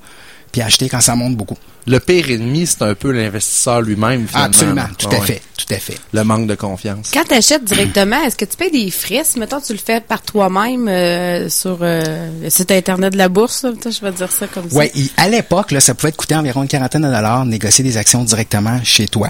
puis 0.53 0.61
acheter 0.61 0.87
quand 0.87 1.01
ça 1.01 1.15
monte 1.15 1.35
beaucoup. 1.35 1.57
Le 1.85 1.99
pire 1.99 2.29
ennemi, 2.31 2.65
c'est 2.65 2.81
un 2.83 2.95
peu 2.95 3.11
l'investisseur 3.11 3.81
lui-même 3.81 4.25
finalement. 4.27 4.45
Absolument, 4.47 4.85
tout 4.97 5.09
Ah 5.11 5.15
à 5.15 5.19
ouais. 5.19 5.25
fait, 5.25 5.41
tout 5.57 5.73
à 5.73 5.77
fait. 5.79 5.97
Le 6.13 6.23
manque 6.23 6.47
de 6.47 6.55
confiance. 6.55 7.11
Quand 7.13 7.25
tu 7.27 7.33
achètes 7.33 7.65
directement, 7.65 8.23
est-ce 8.23 8.37
que 8.37 8.45
tu 8.45 8.55
payes 8.55 8.71
des 8.71 8.89
frais? 8.89 9.23
Si, 9.25 9.37
mettons, 9.39 9.59
tu 9.59 9.73
le 9.73 9.79
fais 9.79 9.99
par 9.99 10.21
toi-même 10.21 10.87
euh, 10.87 11.49
sur 11.49 11.79
euh, 11.81 12.29
le 12.41 12.49
site 12.49 12.71
Internet 12.71 13.11
de 13.11 13.17
la 13.17 13.27
bourse, 13.27 13.63
là, 13.63 13.71
je 13.83 13.99
vais 14.05 14.11
dire 14.13 14.31
ça 14.31 14.47
comme 14.47 14.69
ça. 14.69 14.85
Il- 14.95 15.09
à 15.17 15.27
l'époque, 15.27 15.71
là, 15.71 15.81
ça 15.81 15.93
pouvait 15.93 16.13
te 16.13 16.17
coûter 16.17 16.35
environ 16.35 16.61
une 16.61 16.69
quarantaine 16.69 17.01
de 17.01 17.07
dollars 17.07 17.43
de 17.43 17.49
négocier 17.49 17.83
des 17.83 17.97
actions 17.97 18.23
directement 18.23 18.79
chez 18.85 19.09
toi. 19.09 19.29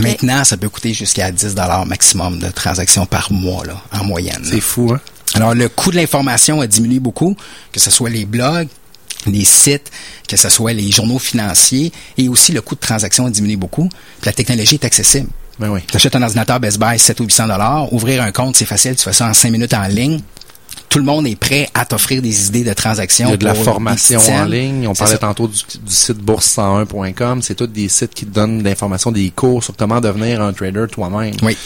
Maintenant, 0.00 0.42
ça 0.44 0.56
peut 0.56 0.68
coûter 0.68 0.92
jusqu'à 0.94 1.30
10 1.30 1.54
dollars 1.54 1.84
maximum 1.86 2.38
de 2.38 2.48
transactions 2.48 3.06
par 3.06 3.30
mois, 3.30 3.64
là, 3.66 3.80
en 3.92 4.04
moyenne. 4.04 4.40
C'est 4.42 4.60
fou, 4.60 4.90
hein? 4.94 5.00
Alors, 5.34 5.54
le 5.54 5.68
coût 5.68 5.90
de 5.90 5.96
l'information 5.96 6.60
a 6.60 6.66
diminué 6.66 6.98
beaucoup, 7.00 7.36
que 7.72 7.78
ce 7.80 7.90
soit 7.90 8.08
les 8.10 8.24
blogs, 8.24 8.68
les 9.26 9.44
sites, 9.44 9.90
que 10.28 10.36
ce 10.36 10.48
soit 10.48 10.72
les 10.72 10.90
journaux 10.90 11.18
financiers, 11.18 11.92
et 12.18 12.28
aussi 12.28 12.52
le 12.52 12.60
coût 12.60 12.74
de 12.74 12.80
transaction 12.80 13.26
a 13.26 13.30
diminué 13.30 13.56
beaucoup. 13.56 13.88
Puis 13.88 14.26
la 14.26 14.32
technologie 14.32 14.74
est 14.76 14.84
accessible. 14.84 15.28
Ben 15.58 15.68
oui. 15.70 15.80
Tu 15.86 15.96
achètes 15.96 16.16
un 16.16 16.22
ordinateur 16.22 16.58
Best 16.58 16.78
Buy 16.78 16.98
7 16.98 17.20
ou 17.20 17.24
800 17.24 17.46
dollars, 17.48 17.92
ouvrir 17.92 18.22
un 18.22 18.32
compte, 18.32 18.56
c'est 18.56 18.64
facile, 18.64 18.96
tu 18.96 19.04
fais 19.04 19.12
ça 19.12 19.28
en 19.28 19.34
5 19.34 19.50
minutes 19.50 19.74
en 19.74 19.86
ligne. 19.86 20.20
tout 20.88 20.98
le 20.98 21.04
monde 21.04 21.26
est 21.26 21.36
prêt 21.36 21.68
à 21.74 21.84
t'offrir 21.84 22.22
des 22.22 22.46
idées 22.48 22.62
de 22.62 22.72
transactions. 22.72 23.26
Il 23.26 23.30
y 23.32 23.34
a 23.34 23.36
de 23.36 23.44
la 23.44 23.54
formation 23.54 24.20
en 24.20 24.44
ligne. 24.44 24.86
On 24.86 24.94
parlait 24.94 25.14
ça. 25.14 25.18
tantôt 25.18 25.48
du, 25.48 25.58
du 25.58 25.92
site 25.92 26.18
bourse101.com. 26.18 27.42
C'est 27.42 27.56
tous 27.56 27.66
des 27.66 27.88
sites 27.88 28.14
qui 28.14 28.26
te 28.26 28.32
donnent 28.32 28.58
de 28.58 28.64
l'information, 28.64 29.10
des 29.10 29.30
cours 29.30 29.64
sur 29.64 29.76
comment 29.76 30.00
devenir 30.00 30.40
un 30.40 30.52
trader 30.52 30.86
toi-même. 30.90 31.34
Oui. 31.42 31.56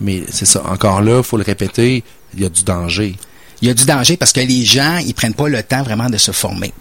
Mais 0.00 0.22
c'est 0.30 0.46
ça. 0.46 0.62
Encore 0.68 1.02
là, 1.02 1.22
faut 1.22 1.36
le 1.36 1.42
répéter, 1.42 2.04
il 2.34 2.42
y 2.42 2.46
a 2.46 2.48
du 2.48 2.62
danger. 2.62 3.16
Il 3.62 3.68
y 3.68 3.70
a 3.70 3.74
du 3.74 3.86
danger 3.86 4.16
parce 4.16 4.32
que 4.32 4.40
les 4.40 4.64
gens, 4.64 4.98
ils 4.98 5.14
prennent 5.14 5.34
pas 5.34 5.48
le 5.48 5.62
temps 5.62 5.82
vraiment 5.82 6.08
de 6.08 6.18
se 6.18 6.30
former. 6.30 6.72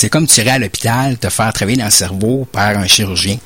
C'est 0.00 0.08
comme 0.08 0.26
tu 0.26 0.40
irais 0.40 0.52
à 0.52 0.58
l'hôpital, 0.58 1.18
te 1.18 1.28
faire 1.28 1.52
travailler 1.52 1.76
dans 1.76 1.84
le 1.84 1.90
cerveau 1.90 2.48
par 2.50 2.70
un 2.70 2.86
chirurgien. 2.86 3.36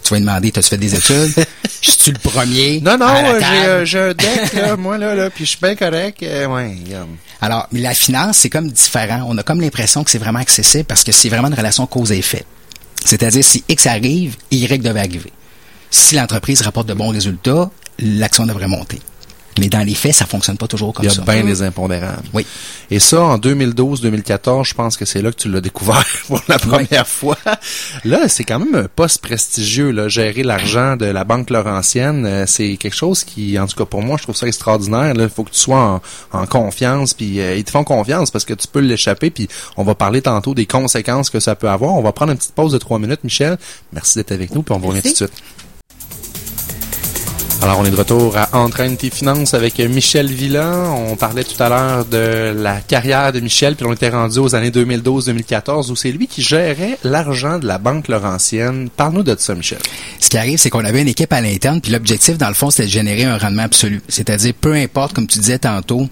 Tu 0.00 0.10
vas 0.10 0.16
lui 0.18 0.24
demander, 0.24 0.52
t'as-tu 0.52 0.68
fait 0.68 0.76
des 0.76 0.94
études? 0.94 1.34
Je 1.82 1.90
suis 1.90 2.12
le 2.12 2.18
premier? 2.20 2.80
Non, 2.80 2.96
non, 2.96 3.08
euh, 3.08 3.40
j'ai, 3.40 3.66
euh, 3.66 3.84
j'ai 3.84 3.98
un 3.98 4.14
deck, 4.14 4.52
là, 4.52 4.76
moi, 4.78 4.96
là, 4.96 5.16
là, 5.16 5.28
puis 5.28 5.44
je 5.44 5.50
suis 5.50 5.58
bien 5.60 5.74
correct. 5.74 6.22
Euh, 6.22 6.46
ouais. 6.46 6.76
Alors, 7.40 7.66
mais 7.72 7.80
la 7.80 7.94
finance, 7.94 8.38
c'est 8.38 8.48
comme 8.48 8.70
différent. 8.70 9.26
On 9.28 9.36
a 9.38 9.42
comme 9.42 9.60
l'impression 9.60 10.04
que 10.04 10.10
c'est 10.10 10.18
vraiment 10.18 10.38
accessible 10.38 10.84
parce 10.84 11.02
que 11.02 11.10
c'est 11.10 11.28
vraiment 11.28 11.48
une 11.48 11.54
relation 11.54 11.84
cause 11.86 12.12
et 12.12 12.18
effet. 12.18 12.44
C'est-à-dire, 13.04 13.44
si 13.44 13.64
X 13.68 13.86
arrive, 13.86 14.36
Y 14.52 14.82
devait 14.82 15.00
arriver. 15.00 15.32
Si 15.90 16.14
l'entreprise 16.14 16.62
rapporte 16.62 16.86
de 16.86 16.94
bons 16.94 17.10
résultats, 17.10 17.70
l'action 17.98 18.46
devrait 18.46 18.68
monter. 18.68 19.00
Mais 19.58 19.68
dans 19.68 19.86
les 19.86 19.94
faits, 19.94 20.14
ça 20.14 20.26
fonctionne 20.26 20.56
pas 20.56 20.66
toujours 20.66 20.92
comme 20.92 21.04
Il 21.04 21.08
y 21.08 21.10
a 21.10 21.14
ça. 21.14 21.22
bien 21.22 21.44
des 21.44 21.62
impondérables. 21.62 22.22
Oui. 22.32 22.44
Et 22.90 22.98
ça, 22.98 23.22
en 23.22 23.38
2012-2014, 23.38 24.64
je 24.68 24.74
pense 24.74 24.96
que 24.96 25.04
c'est 25.04 25.22
là 25.22 25.30
que 25.30 25.36
tu 25.36 25.48
l'as 25.48 25.60
découvert 25.60 26.04
pour 26.26 26.40
la 26.48 26.58
première 26.58 27.06
fois. 27.06 27.36
Là, 28.04 28.28
c'est 28.28 28.44
quand 28.44 28.58
même 28.58 28.74
un 28.74 28.88
poste 28.94 29.22
prestigieux, 29.22 29.90
là, 29.90 30.08
gérer 30.08 30.42
l'argent 30.42 30.96
de 30.96 31.06
la 31.06 31.24
Banque 31.24 31.50
Laurentienne. 31.50 32.26
euh, 32.26 32.44
c'est 32.46 32.76
quelque 32.76 32.96
chose 32.96 33.24
qui, 33.24 33.58
en 33.58 33.66
tout 33.66 33.76
cas 33.76 33.84
pour 33.84 34.02
moi, 34.02 34.16
je 34.18 34.24
trouve 34.24 34.36
ça 34.36 34.46
extraordinaire. 34.46 35.14
Il 35.16 35.28
faut 35.28 35.44
que 35.44 35.50
tu 35.50 35.60
sois 35.60 36.00
en, 36.32 36.38
en 36.40 36.46
confiance, 36.46 37.14
puis 37.14 37.40
euh, 37.40 37.56
ils 37.56 37.64
te 37.64 37.70
font 37.70 37.84
confiance 37.84 38.30
parce 38.30 38.44
que 38.44 38.54
tu 38.54 38.66
peux 38.68 38.80
l'échapper, 38.80 39.30
puis 39.30 39.48
on 39.76 39.84
va 39.84 39.94
parler 39.94 40.20
tantôt 40.22 40.54
des 40.54 40.66
conséquences 40.66 41.30
que 41.30 41.40
ça 41.40 41.54
peut 41.54 41.68
avoir. 41.68 41.94
On 41.94 42.02
va 42.02 42.12
prendre 42.12 42.32
une 42.32 42.38
petite 42.38 42.54
pause 42.54 42.72
de 42.72 42.78
trois 42.78 42.98
minutes, 42.98 43.22
Michel. 43.24 43.56
Merci 43.92 44.18
d'être 44.18 44.32
avec 44.32 44.54
nous, 44.54 44.62
puis 44.62 44.74
on 44.74 44.78
va 44.78 44.86
revenir 44.88 45.02
tout 45.04 45.10
de 45.10 45.14
suite. 45.14 45.32
Alors, 47.64 47.78
on 47.78 47.84
est 47.86 47.90
de 47.90 47.96
retour 47.96 48.36
à 48.36 48.54
Entraîne 48.58 48.98
tes 48.98 49.08
finances 49.08 49.54
avec 49.54 49.78
Michel 49.78 50.30
Villa. 50.30 50.70
On 51.08 51.16
parlait 51.16 51.44
tout 51.44 51.60
à 51.62 51.70
l'heure 51.70 52.04
de 52.04 52.52
la 52.54 52.82
carrière 52.82 53.32
de 53.32 53.40
Michel, 53.40 53.74
puis 53.74 53.86
on 53.86 53.92
était 53.94 54.10
rendu 54.10 54.38
aux 54.38 54.54
années 54.54 54.68
2012-2014 54.68 55.90
où 55.90 55.96
c'est 55.96 56.12
lui 56.12 56.26
qui 56.26 56.42
gérait 56.42 56.98
l'argent 57.04 57.58
de 57.58 57.66
la 57.66 57.78
Banque 57.78 58.08
Laurentienne. 58.08 58.90
Parle-nous 58.94 59.22
de 59.22 59.34
ça, 59.38 59.54
Michel. 59.54 59.78
Ce 60.20 60.28
qui 60.28 60.36
arrive, 60.36 60.58
c'est 60.58 60.68
qu'on 60.68 60.84
avait 60.84 61.00
une 61.00 61.08
équipe 61.08 61.32
à 61.32 61.40
l'interne, 61.40 61.80
puis 61.80 61.90
l'objectif, 61.90 62.36
dans 62.36 62.48
le 62.48 62.54
fond, 62.54 62.68
c'était 62.68 62.84
de 62.84 62.90
générer 62.90 63.24
un 63.24 63.38
rendement 63.38 63.62
absolu. 63.62 64.02
C'est-à-dire, 64.08 64.52
peu 64.60 64.74
importe, 64.74 65.14
comme 65.14 65.26
tu 65.26 65.38
disais 65.38 65.58
tantôt, 65.58 66.06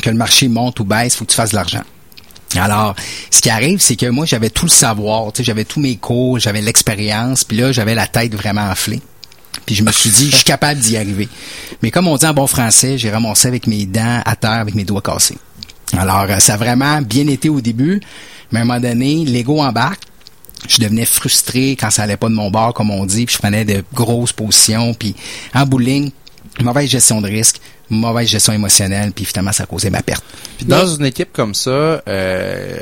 que 0.00 0.08
le 0.08 0.16
marché 0.16 0.46
monte 0.46 0.78
ou 0.78 0.84
baisse, 0.84 1.16
faut 1.16 1.24
que 1.24 1.30
tu 1.30 1.36
fasses 1.36 1.50
de 1.50 1.56
l'argent. 1.56 1.82
Alors, 2.54 2.94
ce 3.28 3.40
qui 3.40 3.50
arrive, 3.50 3.80
c'est 3.80 3.96
que 3.96 4.06
moi, 4.06 4.24
j'avais 4.24 4.50
tout 4.50 4.66
le 4.66 4.70
savoir, 4.70 5.32
j'avais 5.36 5.64
tous 5.64 5.80
mes 5.80 5.96
cours, 5.96 6.38
j'avais 6.38 6.60
l'expérience, 6.60 7.42
puis 7.42 7.56
là, 7.56 7.72
j'avais 7.72 7.96
la 7.96 8.06
tête 8.06 8.36
vraiment 8.36 8.70
enflée. 8.70 9.00
Puis 9.66 9.74
je 9.74 9.82
me 9.82 9.92
suis 9.92 10.10
dit, 10.10 10.30
je 10.30 10.36
suis 10.36 10.44
capable 10.44 10.80
d'y 10.80 10.96
arriver. 10.96 11.28
Mais 11.82 11.90
comme 11.90 12.08
on 12.08 12.16
dit 12.16 12.26
en 12.26 12.34
bon 12.34 12.46
français, 12.46 12.98
j'ai 12.98 13.10
ramassé 13.10 13.48
avec 13.48 13.66
mes 13.66 13.86
dents 13.86 14.22
à 14.24 14.36
terre, 14.36 14.50
avec 14.52 14.74
mes 14.74 14.84
doigts 14.84 15.02
cassés. 15.02 15.38
Alors, 15.96 16.26
euh, 16.28 16.38
ça 16.38 16.54
a 16.54 16.56
vraiment 16.56 17.02
bien 17.02 17.26
été 17.26 17.48
au 17.48 17.60
début, 17.60 18.00
mais 18.50 18.60
à 18.60 18.62
un 18.62 18.64
moment 18.64 18.80
donné, 18.80 19.24
l'ego 19.24 19.60
embarque. 19.60 20.02
Je 20.68 20.78
devenais 20.78 21.04
frustré 21.04 21.72
quand 21.72 21.90
ça 21.90 22.04
allait 22.04 22.16
pas 22.16 22.28
de 22.28 22.34
mon 22.34 22.50
bord, 22.50 22.72
comme 22.72 22.90
on 22.90 23.04
dit, 23.04 23.26
puis 23.26 23.34
je 23.34 23.38
prenais 23.38 23.64
de 23.64 23.82
grosses 23.92 24.32
positions, 24.32 24.94
puis 24.94 25.14
en 25.54 25.64
ligne, 25.76 26.12
mauvaise 26.60 26.88
gestion 26.88 27.20
de 27.20 27.28
risque, 27.28 27.60
mauvaise 27.90 28.28
gestion 28.28 28.52
émotionnelle, 28.52 29.12
puis 29.12 29.24
finalement, 29.24 29.52
ça 29.52 29.66
causait 29.66 29.90
ma 29.90 30.02
perte. 30.02 30.24
Puis 30.56 30.66
dans 30.66 30.86
une 30.86 31.04
équipe 31.04 31.32
comme 31.32 31.54
ça, 31.54 31.70
euh, 31.70 32.80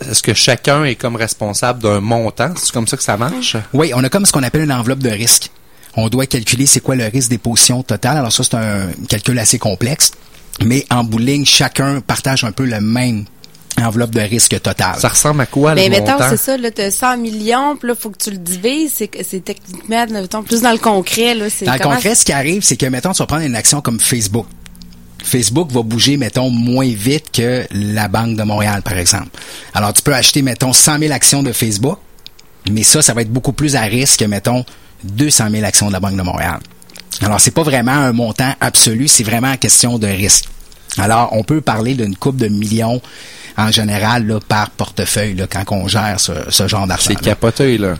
est-ce 0.00 0.22
que 0.22 0.34
chacun 0.34 0.84
est 0.84 0.94
comme 0.94 1.16
responsable 1.16 1.82
d'un 1.82 2.00
montant? 2.00 2.52
C'est 2.56 2.72
comme 2.72 2.86
ça 2.86 2.98
que 2.98 3.02
ça 3.02 3.16
marche? 3.16 3.56
Oui, 3.72 3.92
on 3.94 4.04
a 4.04 4.10
comme 4.10 4.26
ce 4.26 4.32
qu'on 4.32 4.42
appelle 4.42 4.64
une 4.64 4.72
enveloppe 4.72 5.00
de 5.00 5.10
risque. 5.10 5.50
On 5.96 6.08
doit 6.08 6.26
calculer 6.26 6.66
c'est 6.66 6.80
quoi 6.80 6.96
le 6.96 7.06
risque 7.06 7.28
des 7.30 7.38
positions 7.38 7.82
totales. 7.82 8.16
Alors 8.16 8.32
ça, 8.32 8.42
c'est 8.44 8.54
un 8.54 8.88
calcul 9.08 9.38
assez 9.38 9.58
complexe. 9.58 10.12
Mais 10.64 10.86
en 10.90 11.04
bout 11.04 11.18
de 11.18 11.24
ligne, 11.24 11.44
chacun 11.46 12.00
partage 12.00 12.44
un 12.44 12.52
peu 12.52 12.64
le 12.64 12.80
même 12.80 13.24
enveloppe 13.80 14.10
de 14.10 14.20
risque 14.20 14.60
total. 14.60 14.96
Ça 14.98 15.08
ressemble 15.08 15.40
à 15.40 15.46
quoi, 15.46 15.74
Mais 15.74 15.84
le 15.84 15.90
mettons, 15.90 16.12
montant? 16.12 16.28
c'est 16.30 16.36
ça, 16.36 16.56
là, 16.56 16.70
t'as 16.70 16.90
100 16.90 17.16
millions, 17.18 17.76
puis 17.76 17.88
là, 17.88 17.94
faut 17.98 18.10
que 18.10 18.18
tu 18.18 18.30
le 18.30 18.36
divises. 18.36 18.92
C'est, 18.96 19.10
c'est 19.28 19.44
techniquement, 19.44 20.06
mettons, 20.10 20.42
plus 20.42 20.60
dans 20.60 20.72
le 20.72 20.78
concret, 20.78 21.34
là. 21.34 21.46
C'est 21.48 21.64
Dans 21.64 21.72
le 21.72 21.78
concret, 21.78 22.14
ce 22.14 22.24
qui 22.24 22.32
arrive, 22.32 22.62
c'est 22.62 22.76
que, 22.76 22.86
mettons, 22.86 23.12
tu 23.12 23.18
vas 23.18 23.26
prendre 23.26 23.44
une 23.44 23.56
action 23.56 23.80
comme 23.80 23.98
Facebook. 23.98 24.46
Facebook 25.22 25.70
va 25.72 25.82
bouger, 25.82 26.16
mettons, 26.16 26.50
moins 26.50 26.88
vite 26.88 27.30
que 27.32 27.64
la 27.70 28.08
Banque 28.08 28.36
de 28.36 28.42
Montréal, 28.42 28.82
par 28.82 28.98
exemple. 28.98 29.28
Alors, 29.72 29.92
tu 29.92 30.02
peux 30.02 30.14
acheter, 30.14 30.42
mettons, 30.42 30.72
100 30.72 30.98
000 30.98 31.12
actions 31.12 31.42
de 31.42 31.52
Facebook, 31.52 31.98
mais 32.70 32.82
ça, 32.82 33.02
ça 33.02 33.14
va 33.14 33.22
être 33.22 33.32
beaucoup 33.32 33.52
plus 33.52 33.76
à 33.76 33.82
risque 33.82 34.20
que, 34.20 34.24
mettons, 34.24 34.64
200 35.04 35.50
000 35.50 35.64
actions 35.64 35.88
de 35.88 35.92
la 35.92 36.00
Banque 36.00 36.16
de 36.16 36.22
Montréal. 36.22 36.58
Alors, 37.20 37.40
c'est 37.40 37.50
pas 37.50 37.62
vraiment 37.62 37.92
un 37.92 38.12
montant 38.12 38.52
absolu, 38.60 39.06
c'est 39.08 39.22
vraiment 39.24 39.52
une 39.52 39.58
question 39.58 39.98
de 39.98 40.06
risque. 40.06 40.44
Alors, 40.98 41.30
on 41.32 41.42
peut 41.44 41.60
parler 41.60 41.94
d'une 41.94 42.16
coupe 42.16 42.36
de 42.36 42.48
millions 42.48 43.00
en 43.58 43.70
général 43.70 44.26
là, 44.26 44.40
par 44.46 44.70
portefeuille 44.70 45.34
là, 45.34 45.46
quand 45.46 45.62
on 45.70 45.86
gère 45.86 46.18
ce, 46.18 46.32
ce 46.48 46.66
genre 46.68 46.86
d'argent. 46.86 47.04
C'est 47.08 47.20
capoté, 47.20 47.76
là. 47.78 47.96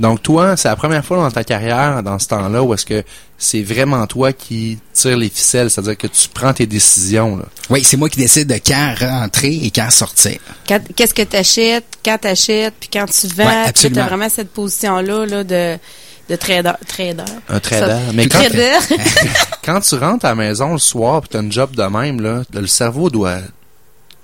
Donc, 0.00 0.22
toi, 0.22 0.56
c'est 0.56 0.68
la 0.68 0.74
première 0.76 1.04
fois 1.04 1.18
dans 1.18 1.30
ta 1.30 1.44
carrière, 1.44 2.02
dans 2.02 2.18
ce 2.18 2.26
temps-là, 2.28 2.62
où 2.62 2.74
est-ce 2.74 2.84
que 2.86 3.04
c'est 3.38 3.62
vraiment 3.62 4.04
toi 4.08 4.32
qui 4.32 4.78
tire 4.92 5.16
les 5.16 5.28
ficelles, 5.28 5.70
c'est-à-dire 5.70 5.96
que 5.96 6.08
tu 6.08 6.28
prends 6.32 6.52
tes 6.52 6.66
décisions, 6.66 7.36
là? 7.36 7.44
Oui, 7.70 7.84
c'est 7.84 7.96
moi 7.96 8.08
qui 8.08 8.18
décide 8.18 8.48
de 8.48 8.58
quand 8.64 8.94
rentrer 9.00 9.54
et 9.54 9.70
quand 9.70 9.90
sortir. 9.90 10.38
Quand- 10.68 10.80
Qu'est-ce 10.96 11.14
que 11.14 11.22
tu 11.22 11.36
achètes, 11.36 11.84
quand 12.04 12.18
tu 12.20 12.28
achètes, 12.28 12.74
puis 12.80 12.88
quand 12.92 13.06
tu 13.06 13.28
vends. 13.28 13.44
Ouais, 13.46 13.64
absolument. 13.68 14.00
t'as 14.02 14.08
vraiment 14.08 14.28
cette 14.28 14.50
position-là 14.52 15.26
là, 15.26 15.44
de, 15.44 15.78
de 16.28 16.36
trader. 16.36 16.72
trader. 16.86 17.22
Un 17.48 17.60
trader. 17.60 17.86
Ça- 17.86 17.98
Mais 18.14 18.26
quand, 18.28 18.38
trader. 18.40 18.72
quand 19.64 19.80
tu 19.80 19.94
rentres 19.94 20.24
à 20.24 20.30
la 20.30 20.34
maison 20.34 20.72
le 20.72 20.78
soir 20.78 21.22
pis 21.22 21.28
t'as 21.30 21.38
un 21.40 21.50
job 21.50 21.74
de 21.76 21.82
même, 21.84 22.20
là, 22.20 22.42
le 22.52 22.66
cerveau 22.66 23.10
doit 23.10 23.38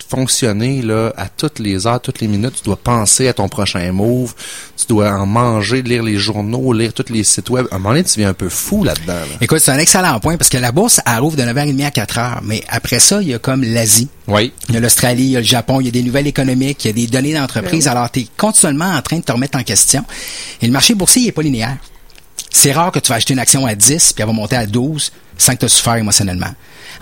fonctionner 0.09 0.82
là 0.82 1.11
à 1.16 1.28
toutes 1.28 1.59
les 1.59 1.87
heures, 1.87 1.99
toutes 2.00 2.21
les 2.21 2.28
minutes. 2.28 2.56
Tu 2.59 2.64
dois 2.64 2.76
penser 2.76 3.28
à 3.28 3.32
ton 3.32 3.49
prochain 3.49 3.92
move. 3.92 4.35
Tu 4.76 4.85
dois 4.87 5.11
en 5.11 5.25
manger, 5.25 5.80
lire 5.80 6.02
les 6.02 6.18
journaux, 6.18 6.75
lire 6.75 6.92
tous 6.92 7.11
les 7.11 7.25
sites 7.25 7.49
web. 7.49 7.66
À 7.71 7.76
un 7.76 7.78
moment 7.78 7.90
donné, 7.90 8.04
tu 8.04 8.11
deviens 8.16 8.28
un 8.28 8.35
peu 8.35 8.50
fou 8.50 8.85
là-dedans. 8.85 9.14
là. 9.14 9.25
Écoute, 9.40 9.61
c'est 9.61 9.71
un 9.71 9.78
excellent 9.78 10.21
point 10.21 10.37
parce 10.37 10.50
que 10.50 10.59
la 10.59 10.71
bourse, 10.71 11.00
elle 11.06 11.18
rouvre 11.21 11.37
de 11.37 11.42
9h30 11.44 11.87
à 11.87 11.90
4h. 11.90 12.40
Mais 12.42 12.62
après 12.68 12.99
ça, 12.99 13.23
il 13.23 13.28
y 13.28 13.35
a 13.35 13.38
comme 13.38 13.62
l'Asie. 13.62 14.09
Oui. 14.28 14.52
Il 14.68 14.75
y 14.75 14.78
a 14.78 14.80
l'Australie, 14.80 15.23
il 15.25 15.30
y 15.30 15.37
a 15.37 15.40
le 15.40 15.47
Japon, 15.47 15.80
il 15.80 15.87
y 15.87 15.88
a 15.88 15.92
des 15.92 16.02
nouvelles 16.02 16.26
économiques, 16.26 16.85
il 16.85 16.88
y 16.88 16.90
a 16.90 16.92
des 16.92 17.06
données 17.06 17.32
d'entreprise. 17.32 17.88
Alors, 17.88 18.11
tu 18.11 18.21
es 18.21 18.26
continuellement 18.37 18.90
en 18.92 19.00
train 19.00 19.16
de 19.18 19.23
te 19.25 19.32
remettre 19.32 19.56
en 19.56 19.62
question. 19.62 20.04
Et 20.61 20.66
le 20.66 20.73
marché 20.73 20.94
boursier, 20.94 21.23
il 21.23 21.28
est 21.28 21.32
pas 21.32 21.42
linéaire. 21.42 21.78
C'est 22.52 22.73
rare 22.73 22.92
que 22.92 22.99
tu 22.99 23.09
vas 23.09 23.16
acheter 23.16 23.32
une 23.32 23.38
action 23.40 23.64
à 23.66 23.75
10 23.75 24.12
puis 24.12 24.23
elle 24.23 24.26
va 24.26 24.32
monter 24.32 24.56
à 24.56 24.66
12 24.66 25.12
sans 25.38 25.54
que 25.54 25.59
tu 25.61 25.64
aies 25.66 25.68
souffert 25.68 25.97
émotionnellement. 25.97 26.50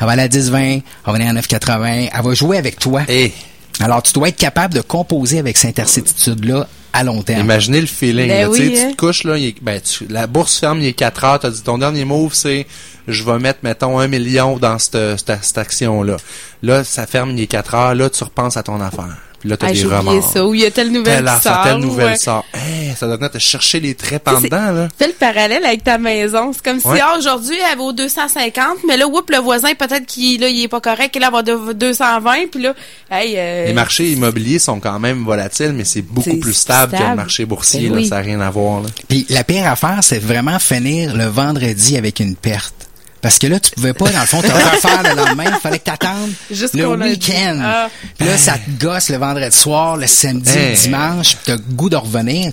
Elle 0.01 0.07
va 0.07 0.13
aller 0.13 0.23
à 0.23 0.29
10-20, 0.29 0.57
elle 0.57 0.83
va 1.05 1.13
venir 1.13 1.29
à 1.29 1.33
9,80, 1.35 2.11
elle 2.15 2.23
va 2.23 2.35
jouer 2.35 2.57
avec 2.57 2.79
toi. 2.79 3.03
Et 3.09 3.33
Alors, 3.81 4.03
tu 4.03 4.13
dois 4.13 4.29
être 4.29 4.37
capable 4.37 4.75
de 4.75 4.81
composer 4.81 5.39
avec 5.39 5.57
cette 5.59 5.79
incertitude-là 5.79 6.67
à 6.93 7.05
long 7.05 7.23
terme. 7.23 7.41
imaginez 7.41 7.81
le 7.81 7.87
feeling. 7.87 8.29
Ben 8.29 8.49
là, 8.51 8.55
tu 8.57 8.63
oui, 8.63 8.79
hein. 8.79 8.87
tu 8.91 8.97
te 8.97 9.01
couches, 9.01 9.25
là, 9.25 9.37
est- 9.39 9.55
ben, 9.63 9.81
tu- 9.81 10.07
la 10.09 10.27
bourse 10.27 10.59
ferme, 10.59 10.81
il 10.81 10.87
est 10.87 10.93
4 10.93 11.25
heures. 11.25 11.39
T'as 11.39 11.51
dit 11.51 11.63
ton 11.63 11.79
dernier 11.79 12.05
move, 12.05 12.35
c'est 12.35 12.67
je 13.09 13.23
vais 13.25 13.39
mettre, 13.39 13.61
mettons, 13.63 13.99
un 13.99 14.09
million 14.09 14.57
dans 14.59 14.79
cette, 14.79 15.19
cette, 15.19 15.45
cette 15.45 15.59
action-là. 15.59 16.17
Là, 16.63 16.85
ça 16.85 17.07
ferme, 17.07 17.31
il 17.31 17.41
est 17.43 17.47
4 17.47 17.75
heures. 17.75 17.95
Là, 17.95 18.11
tu 18.11 18.23
repenses 18.25 18.57
à 18.57 18.63
ton 18.63 18.81
affaire. 18.81 19.17
Puis 19.41 19.49
là, 19.49 19.57
t'as 19.57 19.69
Ah, 19.69 19.73
des 19.73 19.85
remords. 19.85 20.33
ça. 20.33 20.45
Ou 20.47 20.55
il 20.55 20.61
y 20.61 20.67
a 20.67 20.71
telle 20.71 20.93
nouvelle 20.93 21.25
Telle 21.25 21.35
qui 21.37 21.43
sort. 21.43 21.63
telle 21.65 21.77
nouvelle 21.79 22.07
ouais. 22.11 22.17
sort. 22.17 22.45
Hey, 22.55 22.95
ça 22.95 23.07
doit 23.07 23.17
venir 23.17 23.31
te 23.31 23.39
chercher 23.39 23.81
les 23.81 23.95
traits 23.95 24.23
dedans, 24.43 24.71
là. 24.73 24.89
Fais 24.99 25.07
le 25.07 25.13
parallèle 25.15 25.65
avec 25.65 25.83
ta 25.83 25.97
maison. 25.99 26.53
C'est 26.53 26.63
comme 26.63 26.79
si, 26.79 26.87
Ouais. 26.87 27.01
ah, 27.03 27.15
aujourd'hui, 27.19 27.57
elle 27.73 27.79
vaut 27.79 27.93
250, 27.93 28.79
mais 28.87 28.97
là, 28.97 29.07
oups, 29.09 29.31
le 29.31 29.39
voisin, 29.39 29.75
peut-être 29.75 30.05
qu'il, 30.07 30.41
là, 30.41 30.49
il 30.49 30.63
est 30.63 30.69
pas 30.69 30.81
correct, 30.81 31.17
et 31.17 31.19
là, 31.19 31.29
elle 31.29 31.33
va 31.33 31.43
de 31.43 31.73
220, 31.73 32.51
puis 32.51 32.63
là, 32.63 32.75
hey, 33.11 33.35
euh, 33.37 33.67
Les 33.67 33.73
marchés 33.73 34.13
immobiliers 34.13 34.59
sont 34.59 34.79
quand 34.81 34.99
même 34.99 35.25
volatiles, 35.25 35.73
mais 35.73 35.85
c'est 35.85 36.03
beaucoup 36.03 36.37
plus 36.37 36.53
stable, 36.53 36.93
que 36.93 36.97
le 36.99 37.03
stable. 37.03 37.17
marché 37.17 37.45
boursier. 37.47 37.89
Ben 37.89 38.01
là, 38.01 38.05
ça 38.09 38.17
n'a 38.17 38.21
rien 38.23 38.41
à 38.41 38.51
voir. 38.51 38.83
Là. 38.83 38.89
Puis 39.09 39.27
la 39.31 39.43
pire 39.45 39.67
affaire, 39.67 40.01
c'est 40.03 40.19
vraiment 40.19 40.59
finir 40.59 41.17
le 41.17 41.25
vendredi 41.27 41.97
avec 41.97 42.21
une 42.21 42.37
perte. 42.37 42.75
Parce 43.23 43.39
que 43.39 43.47
là, 43.47 43.61
tu 43.61 43.71
pouvais 43.73 43.93
pas, 43.93 44.09
dans 44.11 44.21
le 44.21 44.27
fond, 44.27 44.41
te 44.41 44.47
refaire 44.51 45.03
le 45.03 45.15
lendemain. 45.15 45.45
Il 45.47 45.61
fallait 45.61 45.79
que 45.79 45.85
t'attendes 45.85 46.31
le 46.51 46.87
week-end. 46.97 47.59
Ah. 47.63 47.89
Puis 48.19 48.27
là, 48.27 48.39
ça 48.39 48.55
te 48.59 48.71
gosse 48.85 49.11
le 49.11 49.19
vendredi 49.19 49.57
soir, 49.57 49.97
le 49.97 50.07
samedi, 50.07 50.51
Hey. 50.51 50.75
le 50.77 50.81
dimanche. 50.83 51.37
Puis 51.37 51.45
t'as 51.47 51.57
goût 51.57 51.91
de 51.91 51.97
revenir. 51.97 52.53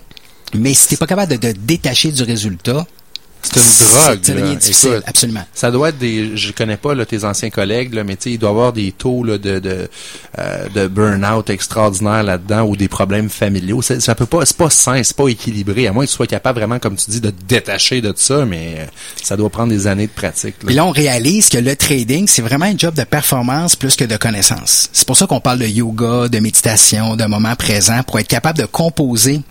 Mais 0.54 0.74
si 0.74 0.88
t'es 0.90 0.98
pas 0.98 1.08
capable 1.08 1.32
de 1.38 1.38
te 1.38 1.58
détacher 1.58 2.12
du 2.12 2.24
résultat, 2.24 2.86
C'est 3.54 3.84
une 3.84 3.90
drogue. 3.90 4.28
Là. 4.28 4.56
difficile, 4.56 4.90
Écoute, 4.92 5.04
absolument. 5.08 5.44
Ça 5.54 5.72
doit 5.72 5.90
être 5.90 5.98
des, 5.98 6.36
je 6.38 6.52
connais 6.52 6.78
pas 6.78 6.94
là, 6.94 7.06
tes 7.06 7.24
anciens 7.24 7.50
collègues, 7.50 7.94
là, 7.94 8.04
mais 8.04 8.16
tu 8.16 8.24
sais, 8.24 8.32
il 8.32 8.38
doit 8.40 8.50
y 8.50 8.52
avoir 8.52 8.74
des 8.74 8.92
taux 8.92 9.24
là, 9.24 9.38
de 9.38 9.60
de, 9.60 9.90
euh, 10.40 10.70
de 10.70 10.88
burn-out 10.88 11.50
extraordinaires 11.50 12.24
là-dedans 12.24 12.64
ou 12.64 12.76
des 12.76 12.88
problèmes 12.88 13.30
familiaux. 13.30 13.82
Ça, 13.82 14.00
ça 14.00 14.16
peut 14.16 14.26
pas, 14.26 14.46
c'est 14.46 14.58
pas 14.58 14.70
sain, 14.70 15.02
c'est 15.04 15.16
pas 15.16 15.28
équilibré. 15.28 15.88
À 15.88 15.94
moins 15.94 16.06
que 16.06 16.10
tu 16.10 16.16
sois 16.16 16.28
capable 16.28 16.60
vraiment, 16.60 16.80
comme 16.80 16.96
tu 16.96 17.12
dis, 17.12 17.22
de 17.22 17.30
te 17.30 17.44
détacher 17.48 18.02
de 18.02 18.14
ça, 18.16 18.46
mais 18.46 18.76
euh, 18.80 18.86
ça 19.22 19.38
doit 19.38 19.50
prendre 19.50 19.70
des 19.70 19.88
années 19.88 20.08
de 20.08 20.12
pratique. 20.12 20.56
là. 20.62 20.68
Puis 20.68 20.76
là, 20.76 20.86
on 20.86 20.92
réalise 20.92 21.50
que 21.50 21.58
le 21.58 21.76
trading, 21.76 22.28
c'est 22.28 22.42
vraiment 22.42 22.66
un 22.66 22.78
job 22.78 22.94
de 22.94 23.04
performance 23.04 23.76
plus 23.76 23.96
que 23.96 24.06
de 24.06 24.18
connaissance. 24.18 24.90
C'est 24.94 25.08
pour 25.08 25.18
ça 25.18 25.28
qu'on 25.28 25.40
parle 25.40 25.60
de 25.60 25.68
yoga, 25.68 26.28
de 26.28 26.40
méditation, 26.40 27.16
de 27.16 27.26
moment 27.26 27.56
présent, 27.56 28.04
pour 28.04 28.20
être 28.20 28.28
capable 28.28 28.60
de 28.60 28.66
composer, 28.66 29.42